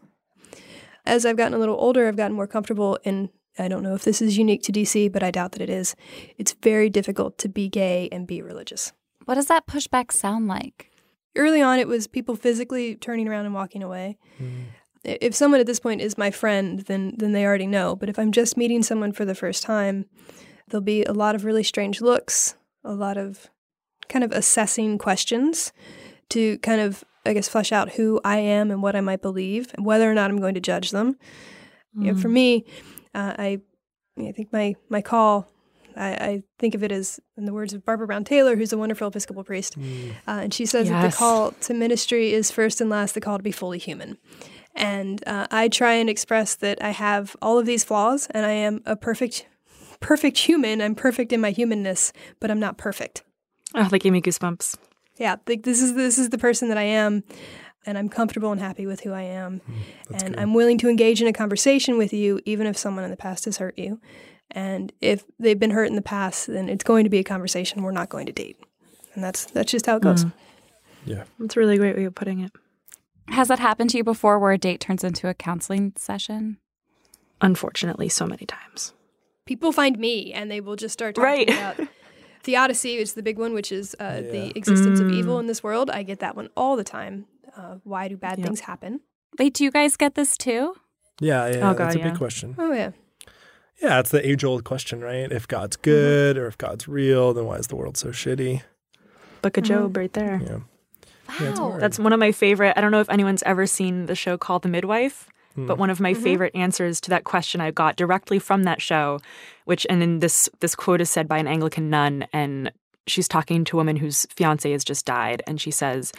As 1.08 1.24
I've 1.24 1.38
gotten 1.38 1.54
a 1.54 1.58
little 1.58 1.76
older, 1.78 2.06
I've 2.06 2.16
gotten 2.16 2.36
more 2.36 2.46
comfortable 2.46 2.98
in 3.02 3.30
I 3.58 3.66
don't 3.66 3.82
know 3.82 3.94
if 3.94 4.04
this 4.04 4.22
is 4.22 4.38
unique 4.38 4.62
to 4.64 4.72
DC, 4.72 5.10
but 5.10 5.22
I 5.22 5.32
doubt 5.32 5.52
that 5.52 5.62
it 5.62 5.70
is. 5.70 5.96
It's 6.36 6.54
very 6.62 6.88
difficult 6.88 7.38
to 7.38 7.48
be 7.48 7.68
gay 7.68 8.08
and 8.12 8.24
be 8.24 8.40
religious. 8.40 8.92
What 9.24 9.34
does 9.34 9.46
that 9.46 9.66
pushback 9.66 10.12
sound 10.12 10.46
like? 10.46 10.92
Early 11.34 11.60
on, 11.60 11.80
it 11.80 11.88
was 11.88 12.06
people 12.06 12.36
physically 12.36 12.94
turning 12.94 13.26
around 13.26 13.46
and 13.46 13.54
walking 13.54 13.82
away. 13.82 14.16
Mm. 14.40 14.66
If 15.02 15.34
someone 15.34 15.60
at 15.60 15.66
this 15.66 15.80
point 15.80 16.02
is 16.02 16.18
my 16.18 16.30
friend, 16.30 16.80
then 16.80 17.14
then 17.16 17.32
they 17.32 17.44
already 17.44 17.66
know. 17.66 17.96
But 17.96 18.08
if 18.08 18.18
I'm 18.18 18.30
just 18.30 18.56
meeting 18.56 18.82
someone 18.82 19.12
for 19.12 19.24
the 19.24 19.34
first 19.34 19.62
time, 19.62 20.04
there'll 20.68 20.84
be 20.84 21.04
a 21.04 21.12
lot 21.12 21.34
of 21.34 21.44
really 21.44 21.64
strange 21.64 22.00
looks, 22.00 22.54
a 22.84 22.92
lot 22.92 23.16
of 23.16 23.48
kind 24.08 24.24
of 24.24 24.32
assessing 24.32 24.98
questions 24.98 25.72
to 26.30 26.58
kind 26.58 26.80
of 26.80 27.04
I 27.28 27.34
guess 27.34 27.48
flesh 27.48 27.72
out 27.72 27.92
who 27.92 28.20
I 28.24 28.38
am 28.38 28.70
and 28.70 28.82
what 28.82 28.96
I 28.96 29.00
might 29.00 29.22
believe, 29.22 29.72
and 29.74 29.84
whether 29.84 30.10
or 30.10 30.14
not 30.14 30.30
I'm 30.30 30.40
going 30.40 30.54
to 30.54 30.60
judge 30.60 30.90
them. 30.90 31.16
Mm. 31.96 32.04
You 32.04 32.12
know, 32.12 32.18
for 32.18 32.28
mm. 32.28 32.32
me, 32.32 32.64
uh, 33.14 33.34
I 33.38 33.60
I 34.18 34.32
think 34.32 34.52
my 34.52 34.74
my 34.88 35.02
call. 35.02 35.48
I, 35.96 36.10
I, 36.10 36.42
think 36.60 36.76
of 36.76 36.84
it 36.84 36.92
as, 36.92 37.18
in 37.36 37.44
the 37.44 37.52
words 37.52 37.72
of 37.72 37.84
Barbara 37.84 38.06
Brown 38.06 38.22
Taylor, 38.22 38.54
who's 38.54 38.72
a 38.72 38.78
wonderful 38.78 39.08
Episcopal 39.08 39.42
priest, 39.42 39.76
mm. 39.76 40.10
uh, 40.28 40.42
and 40.42 40.54
she 40.54 40.64
says 40.64 40.88
yes. 40.88 40.92
that 41.02 41.10
the 41.10 41.16
call 41.16 41.50
to 41.62 41.74
ministry 41.74 42.32
is 42.32 42.52
first 42.52 42.80
and 42.80 42.88
last 42.88 43.14
the 43.14 43.20
call 43.20 43.36
to 43.36 43.42
be 43.42 43.50
fully 43.50 43.78
human. 43.78 44.16
And 44.76 45.26
uh, 45.26 45.48
I 45.50 45.66
try 45.66 45.94
and 45.94 46.08
express 46.08 46.54
that 46.56 46.80
I 46.80 46.90
have 46.90 47.34
all 47.42 47.58
of 47.58 47.66
these 47.66 47.82
flaws, 47.82 48.28
and 48.30 48.46
I 48.46 48.52
am 48.52 48.80
a 48.86 48.94
perfect, 48.94 49.48
perfect 49.98 50.38
human. 50.38 50.80
I'm 50.80 50.94
perfect 50.94 51.32
in 51.32 51.40
my 51.40 51.50
humanness, 51.50 52.12
but 52.38 52.48
I'm 52.48 52.60
not 52.60 52.78
perfect. 52.78 53.24
Oh, 53.74 53.88
that 53.88 53.98
gave 53.98 54.12
me 54.12 54.22
goosebumps. 54.22 54.76
Yeah, 55.18 55.36
like 55.46 55.64
this 55.64 55.82
is 55.82 55.94
this 55.94 56.18
is 56.18 56.30
the 56.30 56.38
person 56.38 56.68
that 56.68 56.78
I 56.78 56.84
am 56.84 57.24
and 57.86 57.96
I'm 57.96 58.08
comfortable 58.08 58.52
and 58.52 58.60
happy 58.60 58.86
with 58.86 59.00
who 59.00 59.12
I 59.12 59.22
am. 59.22 59.60
Mm, 59.60 59.74
and 60.10 60.34
good. 60.34 60.38
I'm 60.38 60.54
willing 60.54 60.78
to 60.78 60.88
engage 60.88 61.22
in 61.22 61.26
a 61.26 61.32
conversation 61.32 61.96
with 61.96 62.12
you, 62.12 62.40
even 62.44 62.66
if 62.66 62.76
someone 62.76 63.04
in 63.04 63.10
the 63.10 63.16
past 63.16 63.46
has 63.46 63.56
hurt 63.58 63.78
you. 63.78 64.00
And 64.50 64.92
if 65.00 65.24
they've 65.38 65.58
been 65.58 65.70
hurt 65.70 65.88
in 65.88 65.96
the 65.96 66.02
past, 66.02 66.46
then 66.46 66.68
it's 66.68 66.84
going 66.84 67.04
to 67.04 67.10
be 67.10 67.18
a 67.18 67.24
conversation. 67.24 67.82
We're 67.82 67.92
not 67.92 68.08
going 68.08 68.26
to 68.26 68.32
date. 68.32 68.58
And 69.14 69.24
that's 69.24 69.46
that's 69.46 69.70
just 69.70 69.86
how 69.86 69.96
it 69.96 70.02
goes. 70.02 70.24
Mm. 70.24 70.32
Yeah. 71.04 71.24
That's 71.38 71.56
a 71.56 71.60
really 71.60 71.78
great 71.78 71.96
way 71.96 72.04
of 72.04 72.14
putting 72.14 72.40
it. 72.40 72.52
Has 73.28 73.48
that 73.48 73.58
happened 73.58 73.90
to 73.90 73.98
you 73.98 74.04
before 74.04 74.38
where 74.38 74.52
a 74.52 74.58
date 74.58 74.80
turns 74.80 75.04
into 75.04 75.28
a 75.28 75.34
counseling 75.34 75.92
session? 75.96 76.58
Unfortunately, 77.40 78.08
so 78.08 78.26
many 78.26 78.46
times. 78.46 78.94
People 79.46 79.72
find 79.72 79.98
me 79.98 80.32
and 80.32 80.50
they 80.50 80.60
will 80.60 80.76
just 80.76 80.92
start 80.92 81.14
talking 81.14 81.24
right. 81.24 81.48
about 81.48 81.88
theodicy 82.48 82.96
is 82.96 83.12
the 83.12 83.22
big 83.22 83.38
one, 83.38 83.52
which 83.52 83.70
is 83.70 83.94
uh, 84.00 84.22
yeah. 84.24 84.30
the 84.30 84.56
existence 84.56 85.00
mm. 85.00 85.06
of 85.06 85.12
evil 85.12 85.36
mm. 85.36 85.40
in 85.40 85.46
this 85.48 85.62
world. 85.62 85.90
I 85.90 86.02
get 86.02 86.20
that 86.20 86.34
one 86.34 86.48
all 86.56 86.76
the 86.76 86.84
time. 86.84 87.26
Uh, 87.54 87.76
why 87.84 88.08
do 88.08 88.16
bad 88.16 88.38
yep. 88.38 88.46
things 88.46 88.60
happen? 88.60 89.00
Wait, 89.38 89.52
do 89.52 89.64
you 89.64 89.70
guys 89.70 89.96
get 89.96 90.14
this 90.14 90.38
too? 90.38 90.74
Yeah, 91.20 91.46
yeah, 91.48 91.56
oh, 91.56 91.74
God, 91.74 91.78
that's 91.78 91.96
a 91.96 91.98
yeah. 91.98 92.08
big 92.08 92.16
question. 92.16 92.54
Oh 92.58 92.72
yeah. 92.72 92.92
Yeah, 93.82 94.00
it's 94.00 94.10
the 94.10 94.26
age 94.26 94.44
old 94.44 94.64
question, 94.64 95.00
right? 95.00 95.30
If 95.30 95.46
God's 95.46 95.76
mm-hmm. 95.76 95.90
good 95.90 96.36
mm-hmm. 96.36 96.44
or 96.44 96.48
if 96.48 96.56
God's 96.56 96.88
real, 96.88 97.34
then 97.34 97.44
why 97.44 97.56
is 97.56 97.66
the 97.66 97.76
world 97.76 97.98
so 97.98 98.08
shitty? 98.08 98.62
Book 99.42 99.56
of 99.58 99.64
mm-hmm. 99.64 99.74
Job 99.74 99.96
right 99.96 100.12
there. 100.14 100.40
Yeah. 100.42 100.58
Wow. 101.28 101.72
Yeah, 101.72 101.78
That's 101.78 101.98
one 101.98 102.14
of 102.14 102.18
my 102.18 102.32
favorite. 102.32 102.72
I 102.76 102.80
don't 102.80 102.90
know 102.90 103.00
if 103.00 103.10
anyone's 103.10 103.42
ever 103.42 103.66
seen 103.66 104.06
the 104.06 104.14
show 104.14 104.38
called 104.38 104.62
The 104.62 104.70
Midwife, 104.70 105.28
mm. 105.58 105.66
but 105.66 105.78
one 105.78 105.90
of 105.90 106.00
my 106.00 106.12
mm-hmm. 106.12 106.22
favorite 106.22 106.54
answers 106.54 107.00
to 107.02 107.10
that 107.10 107.24
question 107.24 107.60
I 107.60 107.70
got 107.70 107.96
directly 107.96 108.38
from 108.38 108.64
that 108.64 108.80
show, 108.80 109.20
which 109.64 109.86
and 109.90 110.00
then 110.00 110.20
this 110.20 110.48
this 110.60 110.74
quote 110.74 111.00
is 111.00 111.10
said 111.10 111.28
by 111.28 111.38
an 111.38 111.46
Anglican 111.46 111.90
nun 111.90 112.26
and 112.32 112.72
she's 113.06 113.28
talking 113.28 113.64
to 113.64 113.76
a 113.76 113.80
woman 113.80 113.96
whose 113.96 114.26
fiance 114.30 114.70
has 114.70 114.84
just 114.84 115.06
died 115.06 115.42
and 115.46 115.60
she 115.60 115.70
says, 115.70 116.12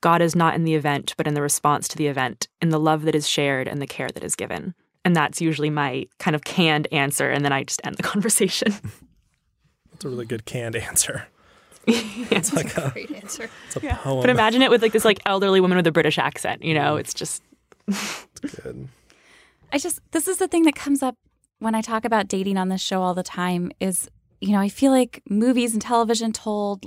God 0.00 0.20
is 0.20 0.36
not 0.36 0.54
in 0.54 0.64
the 0.64 0.74
event, 0.74 1.14
but 1.16 1.26
in 1.26 1.34
the 1.34 1.40
response 1.40 1.88
to 1.88 1.96
the 1.96 2.08
event, 2.08 2.46
in 2.60 2.68
the 2.68 2.78
love 2.78 3.02
that 3.02 3.14
is 3.14 3.26
shared 3.28 3.66
and 3.66 3.80
the 3.80 3.86
care 3.86 4.10
that 4.10 4.22
is 4.22 4.36
given. 4.36 4.74
And 5.04 5.16
that's 5.16 5.40
usually 5.40 5.70
my 5.70 6.06
kind 6.18 6.34
of 6.34 6.44
canned 6.44 6.88
answer. 6.92 7.30
And 7.30 7.44
then 7.44 7.52
I 7.52 7.64
just 7.64 7.80
end 7.86 7.96
the 7.96 8.02
conversation. 8.14 8.74
That's 9.92 10.04
a 10.04 10.08
really 10.08 10.26
good 10.26 10.44
canned 10.44 10.76
answer. 10.76 11.26
it's 11.86 12.52
like 12.52 12.76
a, 12.76 12.90
great 12.90 13.10
answer. 13.12 13.50
It's 13.66 13.76
a 13.76 13.80
yeah. 13.80 13.96
poem. 13.96 14.22
But 14.22 14.30
imagine 14.30 14.62
it 14.62 14.70
with 14.70 14.82
like 14.82 14.92
this 14.92 15.04
like 15.04 15.20
elderly 15.26 15.60
woman 15.60 15.76
with 15.76 15.86
a 15.86 15.92
British 15.92 16.18
accent. 16.18 16.62
You 16.62 16.74
know, 16.74 16.96
it's 16.96 17.14
just. 17.14 17.42
It's 17.88 18.62
good. 18.62 18.88
I 19.72 19.78
just 19.78 20.00
this 20.12 20.28
is 20.28 20.38
the 20.38 20.48
thing 20.48 20.62
that 20.64 20.74
comes 20.74 21.02
up 21.02 21.16
when 21.58 21.74
I 21.74 21.80
talk 21.80 22.04
about 22.04 22.28
dating 22.28 22.56
on 22.56 22.68
this 22.68 22.80
show 22.80 23.02
all 23.02 23.14
the 23.14 23.22
time. 23.22 23.72
Is 23.80 24.08
you 24.40 24.52
know 24.52 24.60
I 24.60 24.68
feel 24.68 24.92
like 24.92 25.22
movies 25.28 25.72
and 25.72 25.82
television 25.82 26.32
told 26.32 26.86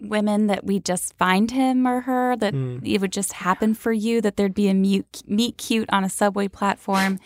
women 0.00 0.48
that 0.48 0.64
we 0.64 0.80
just 0.80 1.16
find 1.16 1.50
him 1.50 1.86
or 1.86 2.02
her 2.02 2.36
that 2.36 2.52
mm. 2.52 2.80
it 2.84 3.00
would 3.00 3.12
just 3.12 3.34
happen 3.34 3.74
for 3.74 3.92
you 3.92 4.20
that 4.20 4.36
there'd 4.36 4.54
be 4.54 4.68
a 4.68 4.74
mute, 4.74 5.22
meet 5.26 5.56
cute 5.56 5.88
on 5.92 6.04
a 6.04 6.10
subway 6.10 6.48
platform 6.48 7.18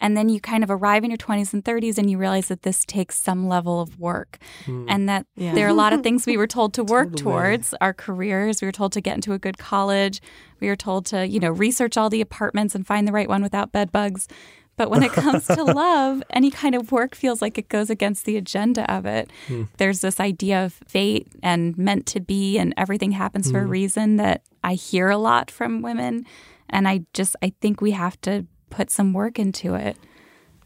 and 0.00 0.16
then 0.16 0.28
you 0.28 0.40
kind 0.40 0.62
of 0.62 0.70
arrive 0.70 1.04
in 1.04 1.10
your 1.10 1.18
20s 1.18 1.52
and 1.52 1.64
30s 1.64 1.98
and 1.98 2.10
you 2.10 2.18
realize 2.18 2.48
that 2.48 2.62
this 2.62 2.84
takes 2.84 3.16
some 3.16 3.48
level 3.48 3.80
of 3.80 3.98
work 3.98 4.38
mm. 4.64 4.84
and 4.88 5.08
that 5.08 5.26
yeah. 5.36 5.54
there 5.54 5.66
are 5.66 5.70
a 5.70 5.74
lot 5.74 5.92
of 5.92 6.02
things 6.04 6.26
we 6.26 6.36
were 6.36 6.46
told 6.46 6.74
to 6.74 6.84
work 6.84 7.10
totally. 7.10 7.22
towards 7.22 7.74
our 7.80 7.94
careers. 7.94 8.60
We 8.60 8.68
were 8.68 8.72
told 8.72 8.92
to 8.92 9.00
get 9.00 9.14
into 9.14 9.32
a 9.32 9.38
good 9.38 9.58
college. 9.58 10.20
We 10.60 10.68
were 10.68 10.76
told 10.76 11.06
to, 11.06 11.26
you 11.26 11.40
know, 11.40 11.50
research 11.50 11.96
all 11.96 12.10
the 12.10 12.20
apartments 12.20 12.74
and 12.74 12.86
find 12.86 13.08
the 13.08 13.12
right 13.12 13.28
one 13.28 13.42
without 13.42 13.72
bed 13.72 13.90
bugs. 13.90 14.28
But 14.76 14.90
when 14.90 15.02
it 15.02 15.12
comes 15.12 15.46
to 15.46 15.64
love, 15.64 16.22
any 16.30 16.50
kind 16.50 16.74
of 16.74 16.92
work 16.92 17.14
feels 17.14 17.40
like 17.40 17.56
it 17.56 17.70
goes 17.70 17.88
against 17.88 18.26
the 18.26 18.36
agenda 18.36 18.90
of 18.92 19.06
it. 19.06 19.30
Mm. 19.48 19.68
There's 19.78 20.00
this 20.00 20.20
idea 20.20 20.64
of 20.64 20.74
fate 20.86 21.28
and 21.42 21.76
meant 21.78 22.04
to 22.08 22.20
be, 22.20 22.58
and 22.58 22.74
everything 22.76 23.12
happens 23.12 23.48
mm. 23.48 23.52
for 23.52 23.60
a 23.60 23.64
hmm. 23.64 23.70
reason 23.70 24.16
that 24.16 24.42
I 24.62 24.74
hear 24.74 25.08
a 25.08 25.16
lot 25.16 25.50
from 25.50 25.80
women. 25.80 26.26
And 26.68 26.86
I 26.86 27.06
just, 27.14 27.36
I 27.40 27.54
think 27.60 27.80
we 27.80 27.92
have 27.92 28.20
to 28.22 28.46
put 28.70 28.90
some 28.90 29.12
work 29.12 29.38
into 29.38 29.74
it 29.74 29.96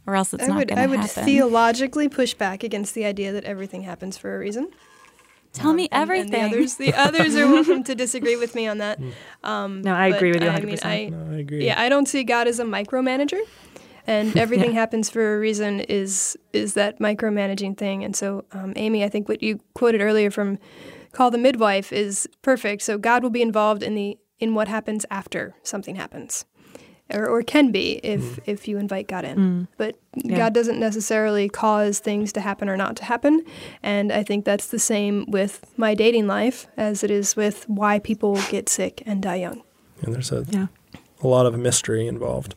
or 0.06 0.16
else 0.16 0.34
it's 0.34 0.44
I 0.44 0.46
not 0.46 0.54
going 0.54 0.68
to 0.68 0.74
happen. 0.76 0.92
I 0.92 1.00
would 1.00 1.10
theologically 1.10 2.08
push 2.08 2.34
back 2.34 2.62
against 2.62 2.94
the 2.94 3.04
idea 3.04 3.32
that 3.32 3.44
everything 3.44 3.82
happens 3.82 4.18
for 4.18 4.34
a 4.34 4.38
reason. 4.38 4.70
Tell 5.52 5.70
um, 5.70 5.76
me 5.76 5.88
everything. 5.90 6.34
And, 6.34 6.42
and 6.42 6.52
the 6.52 6.56
others, 6.56 6.74
the 6.76 6.94
others 6.96 7.36
are 7.36 7.46
welcome 7.46 7.84
to 7.84 7.94
disagree 7.94 8.36
with 8.36 8.54
me 8.54 8.66
on 8.66 8.78
that. 8.78 8.98
Hmm. 8.98 9.10
Um, 9.42 9.82
no, 9.82 9.94
I 9.94 10.08
agree 10.08 10.32
with 10.32 10.42
you 10.42 10.48
100%. 10.48 10.56
I 10.56 10.60
mean, 10.60 10.78
I, 10.82 11.08
no, 11.08 11.32
I 11.32 11.38
agree. 11.38 11.64
Yeah, 11.64 11.80
I 11.80 11.88
don't 11.88 12.06
see 12.06 12.24
God 12.24 12.48
as 12.48 12.58
a 12.58 12.64
micromanager, 12.64 13.40
and 14.06 14.36
everything 14.36 14.72
yeah. 14.72 14.80
happens 14.80 15.10
for 15.10 15.36
a 15.36 15.38
reason. 15.38 15.80
Is 15.80 16.36
is 16.52 16.74
that 16.74 16.98
micromanaging 16.98 17.76
thing? 17.76 18.04
And 18.04 18.14
so, 18.14 18.44
um, 18.52 18.72
Amy, 18.76 19.04
I 19.04 19.08
think 19.08 19.28
what 19.28 19.42
you 19.42 19.60
quoted 19.74 20.00
earlier 20.00 20.30
from 20.30 20.58
"Call 21.12 21.30
the 21.30 21.38
Midwife" 21.38 21.92
is 21.92 22.28
perfect. 22.42 22.82
So 22.82 22.96
God 22.96 23.22
will 23.22 23.30
be 23.30 23.42
involved 23.42 23.82
in 23.82 23.94
the 23.94 24.18
in 24.38 24.54
what 24.54 24.68
happens 24.68 25.04
after 25.10 25.54
something 25.62 25.96
happens 25.96 26.44
or, 27.12 27.28
or 27.28 27.42
can 27.42 27.70
be 27.70 28.00
if 28.02 28.20
mm. 28.20 28.38
if 28.46 28.68
you 28.68 28.78
invite 28.78 29.08
God 29.08 29.24
in. 29.24 29.38
Mm. 29.38 29.68
But 29.76 29.98
yeah. 30.14 30.36
God 30.36 30.54
doesn't 30.54 30.78
necessarily 30.78 31.48
cause 31.48 31.98
things 31.98 32.32
to 32.32 32.40
happen 32.40 32.68
or 32.68 32.76
not 32.76 32.96
to 32.96 33.04
happen. 33.04 33.44
And 33.82 34.12
I 34.12 34.22
think 34.22 34.44
that's 34.44 34.68
the 34.68 34.78
same 34.78 35.24
with 35.28 35.64
my 35.76 35.94
dating 35.94 36.26
life 36.26 36.66
as 36.76 37.04
it 37.04 37.10
is 37.10 37.36
with 37.36 37.68
why 37.68 37.98
people 37.98 38.38
get 38.50 38.68
sick 38.68 39.02
and 39.06 39.22
die 39.22 39.36
young. 39.36 39.62
And 40.02 40.14
there's 40.14 40.32
a 40.32 40.44
yeah. 40.48 40.66
a 41.22 41.28
lot 41.28 41.46
of 41.46 41.58
mystery 41.58 42.06
involved. 42.06 42.54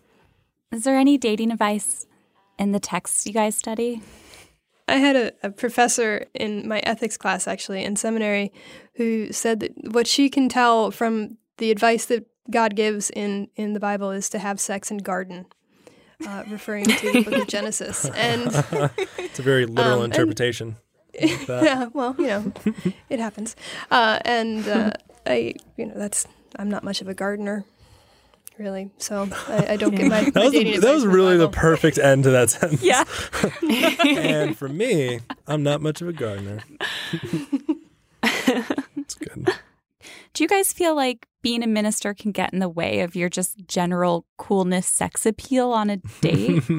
Is 0.71 0.83
there 0.83 0.97
any 0.97 1.17
dating 1.17 1.51
advice 1.51 2.07
in 2.57 2.71
the 2.71 2.79
texts 2.79 3.25
you 3.27 3.33
guys 3.33 3.55
study? 3.55 4.01
I 4.87 4.97
had 4.97 5.15
a, 5.15 5.31
a, 5.43 5.49
professor 5.49 6.25
in 6.33 6.67
my 6.67 6.79
ethics 6.79 7.15
class, 7.15 7.47
actually, 7.47 7.83
in 7.83 7.95
seminary, 7.95 8.51
who 8.95 9.31
said 9.31 9.61
that 9.61 9.71
what 9.93 10.07
she 10.07 10.29
can 10.29 10.49
tell 10.49 10.91
from 10.91 11.37
the 11.57 11.71
advice 11.71 12.05
that 12.05 12.27
God 12.49 12.75
gives 12.75 13.09
in 13.09 13.47
in 13.55 13.73
the 13.73 13.79
Bible 13.79 14.11
is 14.11 14.29
to 14.29 14.39
have 14.39 14.59
sex 14.59 14.91
and 14.91 15.03
garden, 15.03 15.45
uh, 16.27 16.43
referring 16.49 16.85
to 16.85 17.11
the 17.11 17.23
book 17.23 17.41
of 17.41 17.47
Genesis. 17.47 18.05
And 18.05 18.47
it's 19.17 19.39
a 19.39 19.43
very 19.43 19.65
literal 19.65 19.99
um, 19.99 20.05
interpretation. 20.05 20.77
And, 21.15 21.47
yeah, 21.47 21.89
well, 21.93 22.15
you 22.17 22.25
know, 22.25 22.51
it 23.07 23.19
happens. 23.19 23.55
Uh, 23.91 24.17
and 24.25 24.67
uh, 24.67 24.93
I, 25.27 25.53
you 25.77 25.85
know, 25.85 25.93
that's 25.95 26.27
I'm 26.55 26.69
not 26.69 26.83
much 26.83 27.01
of 27.01 27.07
a 27.07 27.13
gardener, 27.13 27.65
really. 28.57 28.89
So 28.97 29.29
I, 29.47 29.73
I 29.73 29.75
don't 29.75 29.93
get 29.93 30.07
my, 30.07 30.31
that 30.31 30.43
was, 30.43 30.53
the, 30.53 30.77
that 30.79 30.91
was 30.91 31.05
really 31.05 31.37
the 31.37 31.49
perfect 31.49 31.99
end 31.99 32.23
to 32.23 32.31
that 32.31 32.49
sentence. 32.49 32.81
Yeah. 32.81 33.03
and 34.01 34.57
for 34.57 34.67
me, 34.67 35.19
I'm 35.45 35.61
not 35.61 35.81
much 35.81 36.01
of 36.01 36.07
a 36.07 36.13
gardener. 36.13 36.63
it's 38.23 39.13
good. 39.13 39.49
Do 40.33 40.43
you 40.43 40.49
guys 40.49 40.73
feel 40.73 40.95
like 40.95 41.27
being 41.43 41.61
a 41.61 41.67
minister 41.67 42.15
can 42.15 42.31
get 42.31 42.51
in 42.51 42.59
the 42.59 42.69
way 42.69 43.01
of 43.01 43.15
your 43.15 43.29
just 43.29 43.67
general 43.67 44.25
coolness 44.37 44.87
sex 44.87 45.27
appeal 45.27 45.71
on 45.71 45.91
a 45.91 45.97
date? 46.21 46.63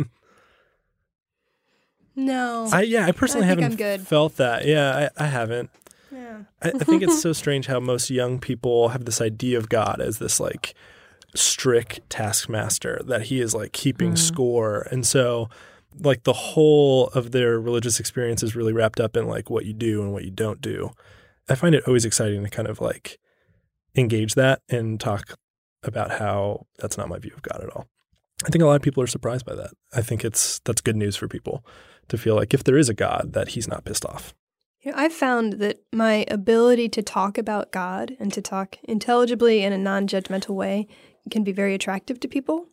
No. 2.17 2.69
I 2.73 2.83
yeah, 2.83 3.07
I 3.07 3.13
personally 3.13 3.47
I 3.47 3.51
haven't 3.51 3.77
good. 3.77 4.07
felt 4.07 4.37
that. 4.37 4.67
Yeah, 4.67 5.09
I, 5.19 5.25
I 5.25 5.27
haven't. 5.27 5.71
yeah. 6.13 6.43
I, 6.63 6.69
I 6.69 6.85
think 6.85 7.03
it's 7.03 7.21
so 7.21 7.33
strange 7.33 7.67
how 7.67 7.81
most 7.81 8.11
young 8.11 8.39
people 8.39 8.91
have 8.91 9.05
this 9.05 9.21
idea 9.21 9.59
of 9.59 9.69
God 9.69 10.01
as 10.01 10.19
this 10.19 10.39
like 10.39 10.75
strict 11.35 12.09
taskmaster 12.09 13.01
that 13.07 13.23
he 13.23 13.41
is 13.41 13.55
like 13.55 13.73
keeping 13.73 14.11
mm-hmm. 14.11 14.17
score. 14.17 14.87
And 14.91 15.05
so 15.05 15.49
like 16.01 16.23
the 16.25 16.33
whole 16.33 17.09
of 17.09 17.33
their 17.33 17.59
religious 17.59 17.99
experience 17.99 18.43
is 18.43 18.57
really 18.57 18.73
wrapped 18.73 19.01
up 19.01 19.17
in 19.17 19.27
like 19.27 19.51
what 19.51 19.65
you 19.65 19.73
do 19.73 20.03
and 20.03 20.13
what 20.13 20.25
you 20.25 20.31
don't 20.31 20.61
do. 20.61 20.91
I 21.49 21.57
find 21.57 21.75
it 21.75 21.85
always 21.87 22.05
exciting 22.05 22.43
to 22.45 22.51
kind 22.51 22.69
of 22.69 22.81
like 22.81 23.19
engage 23.97 24.35
that 24.35 24.61
and 24.69 25.01
talk 25.01 25.35
about 25.83 26.13
how 26.13 26.67
that's 26.79 26.97
not 26.97 27.09
my 27.09 27.19
view 27.19 27.33
of 27.35 27.43
God 27.43 27.63
at 27.63 27.71
all. 27.71 27.87
I 28.45 28.49
think 28.49 28.63
a 28.63 28.67
lot 28.67 28.77
of 28.77 28.83
people 28.83 29.03
are 29.03 29.09
surprised 29.09 29.47
by 29.47 29.55
that. 29.55 29.71
I 29.93 30.03
think 30.03 30.25
it's 30.25 30.59
that's 30.61 30.81
good 30.81 30.97
news 30.97 31.17
for 31.17 31.29
people 31.29 31.65
to 32.09 32.19
feel 32.19 32.35
like 32.35 32.53
if 32.53 32.65
there 32.65 32.77
is 32.77 32.89
a 32.89 32.95
God 32.95 33.33
that 33.33 33.49
he's 33.49 33.69
not 33.69 33.85
pissed 33.85 34.05
off. 34.05 34.35
You 34.81 34.93
know, 34.93 34.99
I've 34.99 35.15
found 35.15 35.55
that 35.55 35.79
my 35.93 36.27
ability 36.29 36.91
to 36.91 37.03
talk 37.03 37.39
about 37.39 37.73
God 37.73 38.17
and 38.21 38.33
to 38.35 38.43
talk 38.43 38.77
intelligibly 38.83 39.63
in 39.63 39.73
a 39.73 39.79
non 39.79 40.07
judgmental 40.07 40.55
way 40.55 40.87
can 41.31 41.43
be 41.43 41.53
very 41.53 41.75
attractive 41.75 42.21
to 42.21 42.29
people. 42.29 42.67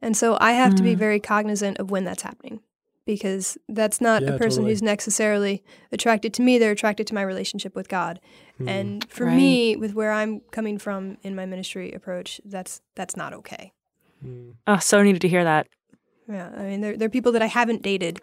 And 0.00 0.16
so 0.16 0.36
I 0.40 0.52
have 0.52 0.74
to 0.74 0.82
be 0.82 0.96
mm. 0.96 0.98
very 0.98 1.20
cognizant 1.20 1.78
of 1.78 1.92
when 1.92 2.02
that's 2.02 2.24
happening 2.24 2.60
because 3.04 3.58
that's 3.68 4.00
not 4.00 4.22
Yeah, 4.22 4.34
a 4.34 4.38
person 4.38 4.58
totally. 4.62 4.72
who's 4.72 4.82
necessarily 4.82 5.62
attracted 5.90 6.32
to 6.34 6.42
me. 6.42 6.58
They're 6.58 6.70
attracted 6.72 7.06
to 7.08 7.14
my 7.14 7.22
relationship 7.22 7.74
with 7.74 7.88
God. 7.88 8.20
Hmm. 8.58 8.68
And 8.68 9.10
for 9.10 9.26
Right. 9.26 9.36
me, 9.36 9.76
with 9.76 9.94
where 9.94 10.12
I'm 10.12 10.40
coming 10.50 10.78
from 10.78 11.16
in 11.22 11.34
my 11.34 11.46
ministry 11.46 11.92
approach, 11.92 12.40
that's 12.44 12.80
that's 12.94 13.16
not 13.16 13.32
okay. 13.32 13.72
Oh, 14.66 14.78
so 14.78 15.02
needed 15.02 15.20
to 15.22 15.28
hear 15.28 15.42
that. 15.44 15.66
Yeah, 16.28 16.50
I 16.56 16.62
mean, 16.62 16.80
there, 16.80 16.96
there 16.96 17.06
are 17.06 17.10
people 17.10 17.32
that 17.32 17.42
I 17.42 17.46
haven't 17.46 17.82
dated 17.82 18.20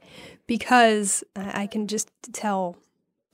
because 0.47 1.23
I 1.35 1.63
I 1.63 1.67
can 1.67 1.87
just 1.87 2.09
tell 2.33 2.77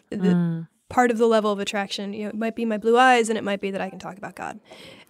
the 0.10 0.18
Mm. 0.36 0.68
part 0.90 1.12
of 1.12 1.18
the 1.18 1.28
level 1.28 1.52
of 1.52 1.60
attraction. 1.60 2.14
You 2.14 2.24
know, 2.24 2.30
it 2.30 2.36
might 2.36 2.56
be 2.56 2.66
my 2.66 2.78
blue 2.78 2.98
eyes, 2.98 3.30
and 3.30 3.38
it 3.38 3.44
might 3.44 3.62
be 3.62 3.72
that 3.72 3.82
I 3.82 3.90
can 3.90 4.00
talk 4.00 4.18
about 4.18 4.36
God. 4.36 4.60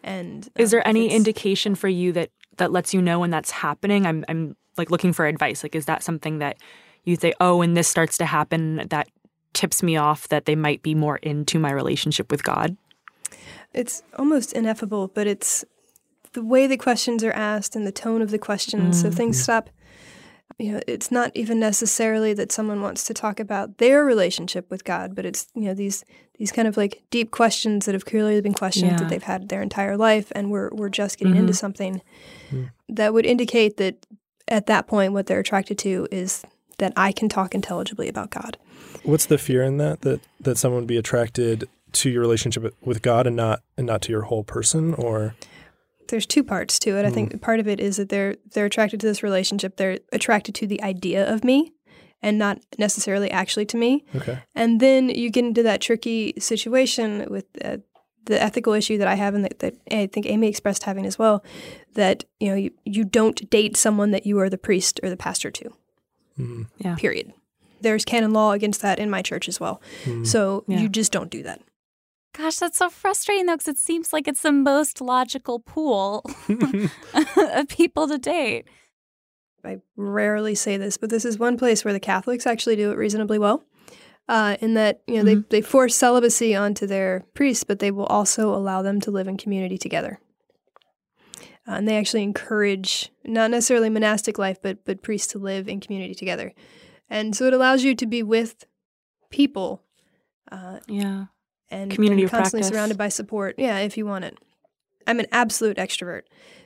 And 0.04 0.48
Is 0.58 0.74
um, 0.74 0.78
there 0.78 0.88
any 0.88 1.10
indication 1.10 1.76
for 1.76 1.88
you 1.88 2.12
that 2.14 2.30
that 2.58 2.72
lets 2.72 2.94
you 2.94 3.02
know 3.02 3.20
when 3.20 3.30
that's 3.30 3.52
happening? 3.52 4.06
I'm 4.06 4.26
I'm 4.28 4.56
like 4.78 4.92
looking 4.92 5.14
for 5.14 5.26
advice. 5.26 5.64
Like, 5.64 5.76
is 5.76 5.86
that 5.86 6.04
something 6.04 6.40
that 6.40 6.58
you 7.04 7.16
say, 7.16 7.34
oh, 7.40 7.58
when 7.58 7.74
this 7.74 7.88
starts 7.88 8.18
to 8.18 8.26
happen, 8.26 8.88
that 8.90 9.08
tips 9.54 9.82
me 9.82 9.96
off 9.96 10.28
that 10.30 10.46
they 10.46 10.56
might 10.56 10.82
be 10.82 10.96
more 10.96 11.18
into 11.18 11.60
my 11.60 11.72
relationship 11.72 12.32
with 12.32 12.44
God? 12.44 12.76
It's 13.74 14.04
almost 14.18 14.54
ineffable, 14.54 15.08
but 15.08 15.28
it's 15.28 15.66
the 16.34 16.44
way 16.44 16.68
the 16.68 16.78
questions 16.78 17.24
are 17.24 17.32
asked 17.32 17.76
and 17.76 17.88
the 17.88 17.92
tone 17.92 18.22
of 18.22 18.32
the 18.32 18.38
questions. 18.38 19.02
So 19.02 19.10
mm. 19.10 19.14
things 19.14 19.42
stop. 19.42 19.70
You 20.58 20.74
know, 20.74 20.80
it's 20.88 21.12
not 21.12 21.32
even 21.36 21.60
necessarily 21.60 22.34
that 22.34 22.52
someone 22.52 22.82
wants 22.82 23.04
to 23.06 23.14
talk 23.14 23.40
about 23.40 23.78
their 23.78 24.06
relationship 24.06 24.70
with 24.72 24.86
God, 24.86 25.14
but 25.14 25.26
it's 25.26 25.48
you 25.54 25.64
know 25.64 25.74
these 25.74 26.06
these 26.38 26.52
kind 26.52 26.68
of 26.68 26.78
like 26.78 27.04
deep 27.10 27.32
questions 27.32 27.86
that 27.86 27.96
have 27.96 28.06
clearly 28.06 28.40
been 28.42 28.54
questions 28.54 28.92
Yeah. 28.92 28.98
that 29.00 29.10
they've 29.10 29.24
had 29.24 29.50
their 29.50 29.62
entire 29.62 29.98
life, 29.98 30.32
and 30.34 30.52
we're 30.52 30.70
we're 30.72 30.90
just 30.90 31.18
getting 31.18 31.36
into 31.36 31.52
mm-hmm. 31.52 31.58
something 31.58 32.02
hmm. 32.50 32.64
that 32.90 33.14
would 33.14 33.26
indicate 33.26 33.78
that 33.78 34.06
at 34.48 34.68
that 34.68 34.88
point 34.88 35.14
what 35.14 35.26
they're 35.28 35.40
attracted 35.40 35.78
to 35.80 36.08
is 36.12 36.44
that 36.78 36.94
I 36.96 37.12
can 37.12 37.30
talk 37.30 37.56
intelligibly 37.56 38.08
about 38.08 38.30
God. 38.30 38.58
What's 39.04 39.26
the 39.26 39.38
fear 39.38 39.64
in 39.64 39.78
that 39.78 40.02
that 40.02 40.22
that 40.40 40.58
someone 40.58 40.82
would 40.82 40.88
be 40.88 40.98
attracted 40.98 41.68
to 41.94 42.10
your 42.10 42.22
relationship 42.22 42.76
with 42.82 43.02
God 43.02 43.28
and 43.28 43.36
not 43.36 43.62
and 43.78 43.88
not 43.88 44.02
to 44.04 44.12
your 44.12 44.24
whole 44.24 44.44
person 44.44 44.94
or 44.94 45.36
there's 46.08 46.26
two 46.26 46.44
parts 46.44 46.80
to 46.80 46.98
it. 46.98 47.06
I 47.06 47.10
think 47.10 47.42
part 47.42 47.60
of 47.60 47.68
it 47.68 47.80
is 47.80 47.98
that 47.98 48.10
they're 48.10 48.36
they're 48.54 48.66
attracted 48.66 49.00
to 49.02 49.08
this 49.08 49.24
relationship. 49.24 49.78
They're 49.78 50.00
attracted 50.12 50.56
to 50.56 50.68
the 50.68 50.82
idea 50.84 51.32
of 51.32 51.44
me 51.44 51.74
and 52.22 52.38
not 52.38 52.60
necessarily 52.80 53.30
actually 53.32 53.66
to 53.68 53.78
me. 53.78 54.04
okay. 54.16 54.40
And 54.56 54.80
then 54.80 55.10
you 55.10 55.30
get 55.30 55.46
into 55.46 55.64
that 55.64 55.82
tricky 55.82 56.34
situation 56.40 57.28
with 57.30 57.46
uh, 57.64 57.78
the 58.26 58.42
ethical 58.42 58.74
issue 58.74 58.98
that 58.98 59.08
I 59.08 59.16
have 59.16 59.36
and 59.36 59.44
that, 59.46 59.60
that 59.60 59.76
I 59.92 60.08
think 60.08 60.26
Amy 60.26 60.48
expressed 60.48 60.84
having 60.84 61.06
as 61.06 61.20
well 61.20 61.44
that 61.94 62.24
you 62.40 62.50
know 62.50 62.56
you, 62.56 62.72
you 62.86 63.04
don't 63.04 63.48
date 63.50 63.78
someone 63.78 64.12
that 64.12 64.26
you 64.26 64.40
are 64.40 64.50
the 64.50 64.58
priest 64.58 65.00
or 65.04 65.10
the 65.10 65.18
pastor 65.18 65.52
to. 65.52 65.74
Mm. 66.40 66.68
Yeah. 66.78 66.96
Period. 66.96 67.34
There's 67.82 68.04
canon 68.06 68.34
law 68.34 68.52
against 68.54 68.82
that 68.82 68.98
in 69.00 69.10
my 69.10 69.22
church 69.22 69.48
as 69.48 69.60
well. 69.60 69.80
So 70.24 70.64
Yeah. 70.68 70.80
you 70.80 70.90
just 70.90 71.12
don't 71.12 71.30
do 71.30 71.44
that. 71.44 71.62
Gosh, 72.38 72.58
that's 72.58 72.78
so 72.78 72.90
frustrating 72.90 73.46
though, 73.46 73.54
because 73.54 73.68
it 73.70 73.78
seems 73.78 74.12
like 74.12 74.28
it's 74.28 74.42
the 74.42 74.52
most 74.52 75.00
logical 75.00 75.60
pool 75.60 76.24
of 77.38 77.68
people 77.70 78.08
to 78.08 78.18
date. 78.18 78.68
I 79.64 79.78
rarely 79.96 80.54
say 80.54 80.78
this, 80.78 80.98
but 80.98 81.10
this 81.10 81.26
is 81.26 81.40
one 81.40 81.58
place 81.58 81.84
where 81.84 81.94
the 81.94 82.00
Catholics 82.00 82.46
actually 82.46 82.76
do 82.76 82.92
it 82.92 82.98
reasonably 82.98 83.40
well. 83.40 83.64
Uh, 84.28 84.58
in 84.60 84.74
that 84.74 85.02
you 85.06 85.18
know 85.18 85.24
they, 85.24 85.36
they 85.36 85.62
force 85.62 85.96
celibacy 85.96 86.56
onto 86.56 86.88
their 86.88 87.26
priests, 87.36 87.64
but 87.64 87.78
they 87.78 87.92
will 87.92 88.08
also 88.08 88.54
allow 88.54 88.82
them 88.82 89.00
to 89.00 89.12
live 89.12 89.28
in 89.28 89.38
community 89.38 89.78
together. 89.78 90.20
Uh, 91.68 91.74
and 91.74 91.88
they 91.88 91.96
actually 91.96 92.24
encourage 92.24 93.12
not 93.24 93.52
necessarily 93.52 93.90
monastic 93.90 94.40
life, 94.40 94.60
but 94.62 94.84
but 94.84 95.04
priests 95.04 95.32
to 95.32 95.38
live 95.38 95.68
in 95.68 95.80
community 95.80 96.16
together. 96.16 96.54
And 97.08 97.36
so 97.36 97.46
it 97.46 97.54
allows 97.54 97.84
you 97.84 97.94
to 97.96 98.06
be 98.08 98.24
with 98.24 98.66
people 99.30 99.84
uh, 100.52 100.80
Yeah. 100.88 101.26
And, 101.76 101.92
Community 101.92 102.24
and 102.24 102.32
constantly 102.32 102.62
practice. 102.62 102.76
surrounded 102.76 102.98
by 102.98 103.10
support. 103.10 103.56
Yeah, 103.58 103.80
if 103.80 103.98
you 103.98 104.06
want 104.06 104.26
it. 104.26 104.38
I'm 105.08 105.20
an 105.20 105.28
absolute 105.32 105.78
extrovert, 105.78 106.24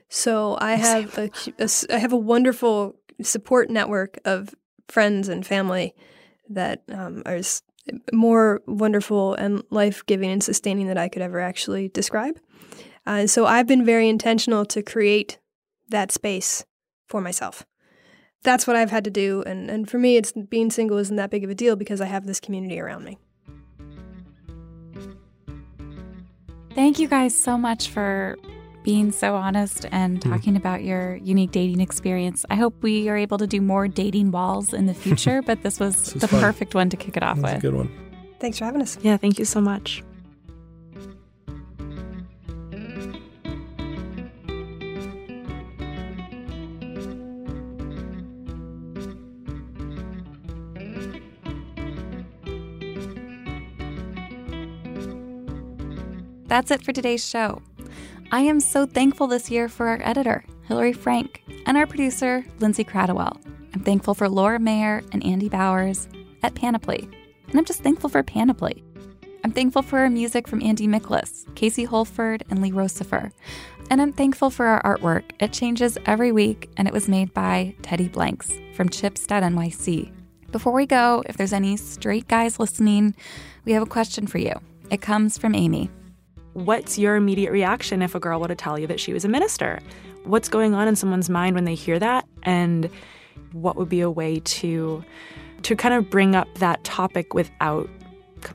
so 0.08 0.58
I 0.62 0.76
have 0.76 1.18
a, 1.18 1.30
a 1.60 1.70
I 1.94 1.98
have 1.98 2.14
a 2.14 2.18
wonderful 2.18 2.96
support 3.22 3.70
network 3.70 4.18
of 4.24 4.56
friends 4.88 5.28
and 5.28 5.46
family 5.46 5.94
that 6.50 6.84
um, 6.90 7.22
are 7.26 7.42
more 8.14 8.62
wonderful 8.66 9.34
and 9.36 9.64
life 9.72 10.06
giving 10.06 10.32
and 10.32 10.44
sustaining 10.44 10.88
than 10.88 10.98
I 10.98 11.10
could 11.10 11.22
ever 11.22 11.40
actually 11.40 11.90
describe. 11.90 12.40
Uh, 13.06 13.28
so 13.28 13.46
I've 13.46 13.68
been 13.68 13.86
very 13.86 14.08
intentional 14.08 14.66
to 14.68 14.82
create 14.82 15.40
that 15.90 16.12
space 16.12 16.64
for 17.08 17.20
myself. 17.22 17.66
That's 18.44 18.66
what 18.68 18.76
I've 18.78 18.92
had 18.92 19.04
to 19.04 19.12
do, 19.12 19.44
and 19.46 19.70
and 19.70 19.90
for 19.90 20.00
me, 20.00 20.16
it's 20.16 20.32
being 20.32 20.72
single 20.72 20.98
isn't 20.98 21.18
that 21.18 21.30
big 21.30 21.44
of 21.44 21.50
a 21.50 21.56
deal 21.56 21.76
because 21.76 22.00
I 22.00 22.06
have 22.06 22.26
this 22.26 22.40
community 22.40 22.80
around 22.80 23.04
me. 23.04 23.18
Thank 26.76 27.00
you 27.00 27.08
guys 27.08 27.36
so 27.36 27.58
much 27.58 27.90
for 27.90 28.38
being 28.84 29.12
so 29.12 29.36
honest 29.36 29.86
and 29.92 30.24
hmm. 30.24 30.30
talking 30.32 30.56
about 30.56 30.84
your 30.84 31.16
unique 31.18 31.52
dating 31.52 31.82
experience. 31.82 32.46
I 32.50 32.56
hope 32.56 32.82
we 32.82 33.10
are 33.10 33.18
able 33.18 33.38
to 33.38 33.48
do 33.48 33.62
more 33.62 33.88
dating 33.88 34.32
walls 34.32 34.74
in 34.74 34.86
the 34.86 34.94
future, 35.06 35.42
but 35.42 35.64
this 35.64 35.80
was 35.80 36.14
This 36.14 36.22
the 36.22 36.28
fun. 36.28 36.40
perfect 36.42 36.76
one 36.76 36.90
to 36.90 36.98
kick 36.98 37.18
it 37.18 37.24
off 37.24 37.38
That's 37.40 37.52
a 37.52 37.56
with. 37.56 37.62
good 37.62 37.74
one. 37.74 37.92
Thanks 38.40 38.58
for 38.58 38.66
having 38.66 38.82
us. 38.82 38.98
Yeah. 39.02 39.18
Thank 39.18 39.38
you 39.38 39.46
so 39.46 39.60
much. 39.60 40.02
That's 56.50 56.72
it 56.72 56.82
for 56.82 56.92
today's 56.92 57.24
show. 57.24 57.62
I 58.32 58.42
am 58.42 58.60
so 58.60 58.88
thankful 58.88 59.28
this 59.28 59.52
year 59.52 59.70
for 59.70 59.88
our 59.88 60.00
editor, 60.04 60.44
Hilary 60.68 60.94
Frank, 60.94 61.44
and 61.68 61.78
our 61.78 61.86
producer, 61.86 62.44
Lindsay 62.60 62.84
Kratochwill. 62.84 63.40
I'm 63.76 63.82
thankful 63.82 64.16
for 64.16 64.28
Laura 64.28 64.58
Mayer 64.58 65.04
and 65.12 65.24
Andy 65.24 65.48
Bowers 65.48 66.08
at 66.42 66.56
Panoply. 66.56 67.08
And 67.50 67.60
I'm 67.60 67.66
just 67.66 67.84
thankful 67.84 68.10
for 68.10 68.24
Panoply. 68.24 68.84
I'm 69.44 69.52
thankful 69.52 69.84
for 69.84 70.00
our 70.00 70.10
music 70.10 70.48
from 70.48 70.64
Andy 70.64 70.88
Miklas, 70.88 71.46
Casey 71.54 71.84
Holford, 71.84 72.44
and 72.50 72.64
Lee 72.64 72.72
Rosevere. 72.72 73.32
And 73.92 74.02
I'm 74.02 74.12
thankful 74.12 74.50
for 74.50 74.66
our 74.66 74.82
artwork. 74.82 75.26
It 75.40 75.54
changes 75.54 76.00
every 76.08 76.32
week, 76.32 76.72
and 76.78 76.88
it 76.88 76.94
was 76.96 77.08
made 77.08 77.32
by 77.32 77.76
Teddy 77.84 78.08
Blanks 78.08 78.52
from 78.74 78.90
Chips.nyc. 78.90 80.12
Before 80.52 80.74
we 80.74 80.88
go, 80.88 81.24
if 81.28 81.38
there's 81.38 81.54
any 81.54 81.78
straight 81.78 82.28
guys 82.28 82.60
listening, 82.60 83.16
we 83.66 83.74
have 83.74 83.84
a 83.84 83.86
question 83.86 84.26
for 84.26 84.40
you. 84.40 84.54
It 84.90 85.00
comes 85.00 85.38
from 85.38 85.54
Amy. 85.54 85.92
What's 86.54 86.98
your 86.98 87.16
immediate 87.16 87.52
reaction 87.52 88.02
if 88.02 88.16
a 88.16 88.20
girl 88.20 88.40
were 88.40 88.48
to 88.48 88.56
tell 88.56 88.80
you 88.80 88.88
that 88.88 89.00
she 89.00 89.14
was 89.14 89.24
a 89.26 89.30
minister? 89.30 89.80
What's 90.24 90.50
going 90.50 90.74
on 90.74 90.88
in 90.88 90.96
someone's 90.96 91.30
mind 91.30 91.56
when 91.56 91.66
they 91.66 91.76
hear 91.76 92.00
that? 92.00 92.28
And 92.44 92.90
what 93.52 93.76
would 93.76 93.90
be 93.90 94.02
a 94.02 94.10
way 94.10 94.40
to 94.40 95.04
to 95.64 95.76
kind 95.76 95.94
of 95.94 96.10
bring 96.10 96.36
up 96.36 96.48
that 96.56 96.84
topic 96.84 97.34
without 97.34 97.90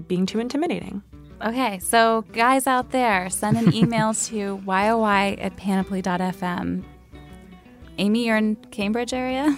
being 0.09 0.26
too 0.26 0.38
intimidating? 0.38 1.02
Okay, 1.42 1.78
so 1.78 2.22
guys 2.33 2.66
out 2.66 2.90
there, 2.90 3.28
send 3.28 3.59
an 3.59 3.74
email 3.74 4.14
to 4.26 4.59
yoy 4.59 5.37
at 5.38 5.57
panoply.fm. 5.57 6.85
Amy, 7.98 8.26
you're 8.26 8.37
in 8.37 8.57
Cambridge 8.70 9.12
area? 9.12 9.57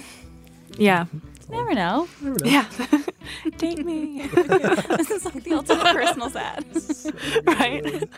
Yeah. 0.76 1.06
Never 1.48 1.74
know. 1.74 2.08
Yeah. 2.44 2.68
Date 3.56 3.84
me. 3.84 4.26
this 4.34 5.10
is 5.10 5.24
like 5.24 5.44
the 5.44 5.52
ultimate 5.54 5.84
personal 5.94 6.36
ad. 6.36 6.64
right? 7.46 8.08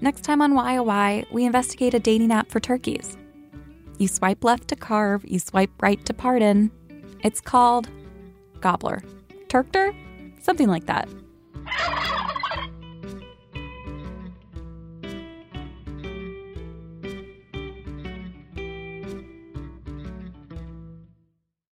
Next 0.00 0.22
time 0.22 0.42
on 0.42 0.54
Why 0.54 0.78
Why, 0.80 1.24
we 1.32 1.44
investigate 1.44 1.94
a 1.94 1.98
dating 1.98 2.32
app 2.32 2.50
for 2.50 2.60
turkeys. 2.60 3.16
You 3.98 4.06
swipe 4.08 4.44
left 4.44 4.68
to 4.68 4.76
carve, 4.76 5.24
you 5.24 5.38
swipe 5.38 5.70
right 5.82 6.04
to 6.06 6.14
pardon. 6.14 6.70
It's 7.24 7.40
called 7.40 7.88
Gobbler. 8.60 9.02
Turkter? 9.48 9.94
Something 10.40 10.68
like 10.68 10.86
that. 10.86 11.08